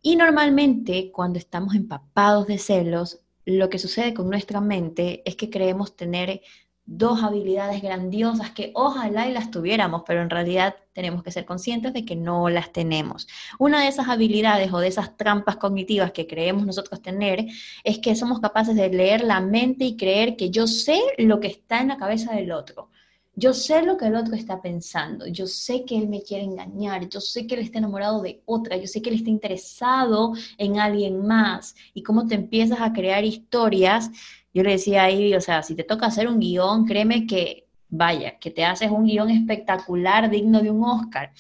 [0.02, 5.48] Y normalmente cuando estamos empapados de celos, lo que sucede con nuestra mente es que
[5.48, 6.42] creemos tener
[6.84, 11.92] dos habilidades grandiosas que ojalá y las tuviéramos, pero en realidad tenemos que ser conscientes
[11.92, 13.28] de que no las tenemos.
[13.58, 17.46] Una de esas habilidades o de esas trampas cognitivas que creemos nosotros tener
[17.84, 21.48] es que somos capaces de leer la mente y creer que yo sé lo que
[21.48, 22.90] está en la cabeza del otro.
[23.34, 27.08] Yo sé lo que el otro está pensando, yo sé que él me quiere engañar,
[27.08, 30.78] yo sé que él está enamorado de otra, yo sé que él está interesado en
[30.78, 34.10] alguien más y cómo te empiezas a crear historias
[34.54, 38.38] yo le decía ahí, o sea, si te toca hacer un guion, créeme que, vaya,
[38.38, 41.32] que te haces un guion espectacular, digno de un Oscar.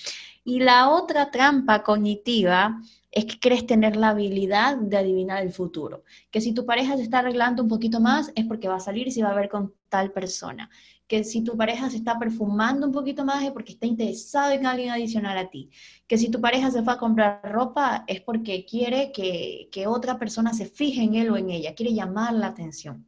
[0.44, 6.04] Y la otra trampa cognitiva es que crees tener la habilidad de adivinar el futuro.
[6.30, 9.06] Que si tu pareja se está arreglando un poquito más es porque va a salir
[9.06, 10.70] y se va a ver con tal persona.
[11.12, 14.64] Que si tu pareja se está perfumando un poquito más es porque está interesado en
[14.64, 15.68] alguien adicional a ti.
[16.06, 20.18] Que si tu pareja se fue a comprar ropa es porque quiere que, que otra
[20.18, 23.04] persona se fije en él o en ella, quiere llamar la atención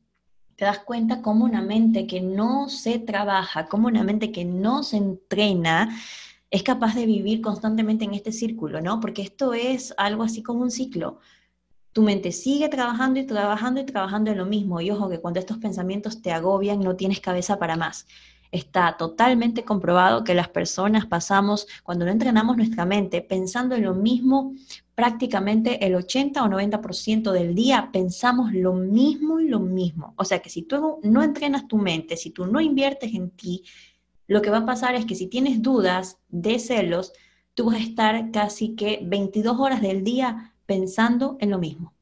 [0.57, 4.83] te das cuenta cómo una mente que no se trabaja, como una mente que no
[4.85, 5.89] se entrena,
[6.51, 9.01] es capaz de vivir constantemente en este círculo, ¿no?
[9.01, 11.19] Porque esto es algo así como un ciclo.
[11.95, 14.83] Tu mente sigue trabajando y trabajando y trabajando en lo mismo.
[14.83, 18.07] Y ojo que cuando estos pensamientos te agobian, no tienes cabeza para más.
[18.51, 23.95] Está totalmente comprobado que las personas pasamos, cuando no entrenamos nuestra mente, pensando en lo
[23.95, 24.55] mismo
[24.95, 30.15] prácticamente el 80 o 90% del día pensamos lo mismo y lo mismo.
[30.17, 33.65] O sea que si tú no entrenas tu mente, si tú no inviertes en ti,
[34.27, 37.13] lo que va a pasar es que si tienes dudas de celos,
[37.55, 41.95] tú vas a estar casi que 22 horas del día pensando en lo mismo.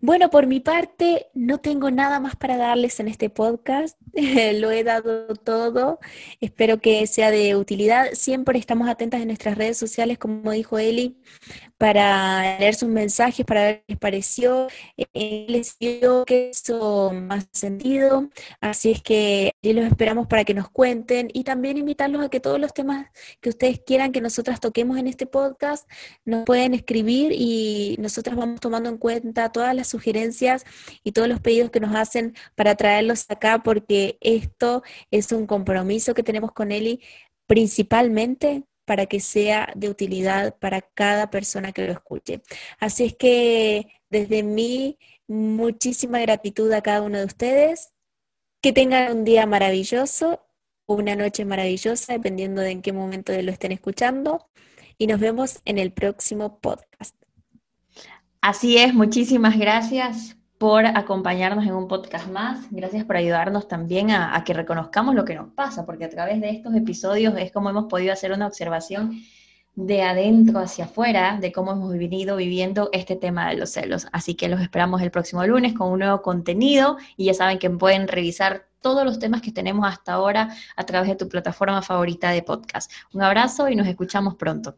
[0.00, 3.98] Bueno, por mi parte, no tengo nada más para darles en este podcast.
[4.54, 5.98] Lo he dado todo.
[6.40, 8.10] Espero que sea de utilidad.
[8.12, 11.16] Siempre estamos atentas en nuestras redes sociales, como dijo Eli,
[11.78, 17.46] para leer sus mensajes, para ver qué les pareció, eh, les dio que hizo más
[17.52, 18.28] sentido.
[18.60, 22.58] Así es que los esperamos para que nos cuenten y también invitarlos a que todos
[22.60, 23.06] los temas
[23.40, 25.88] que ustedes quieran que nosotras toquemos en este podcast
[26.24, 30.64] nos pueden escribir y nosotras vamos tomando en cuenta todas las sugerencias
[31.04, 36.14] y todos los pedidos que nos hacen para traerlos acá porque esto es un compromiso
[36.14, 37.00] que tenemos con Eli
[37.46, 42.40] principalmente para que sea de utilidad para cada persona que lo escuche.
[42.80, 44.98] Así es que desde mí,
[45.28, 47.92] muchísima gratitud a cada uno de ustedes.
[48.62, 50.42] Que tengan un día maravilloso,
[50.86, 54.48] una noche maravillosa, dependiendo de en qué momento lo estén escuchando.
[54.96, 57.14] Y nos vemos en el próximo podcast.
[58.40, 62.66] Así es, muchísimas gracias por acompañarnos en un podcast más.
[62.70, 66.50] Gracias por ayudarnos también a, que reconozcamos lo que nos pasa, porque a través de
[66.50, 69.22] estos episodios es como hemos podido hacer una observación
[69.76, 74.08] de adentro hacia afuera de cómo hemos venido viviendo este tema de los celos.
[74.10, 77.70] Así que los esperamos el próximo lunes con un nuevo contenido y ya saben que
[77.70, 82.30] pueden revisar todos los temas que tenemos hasta ahora a través de tu plataforma favorita
[82.30, 82.90] de podcast.
[83.12, 84.76] Un abrazo y nos escuchamos pronto.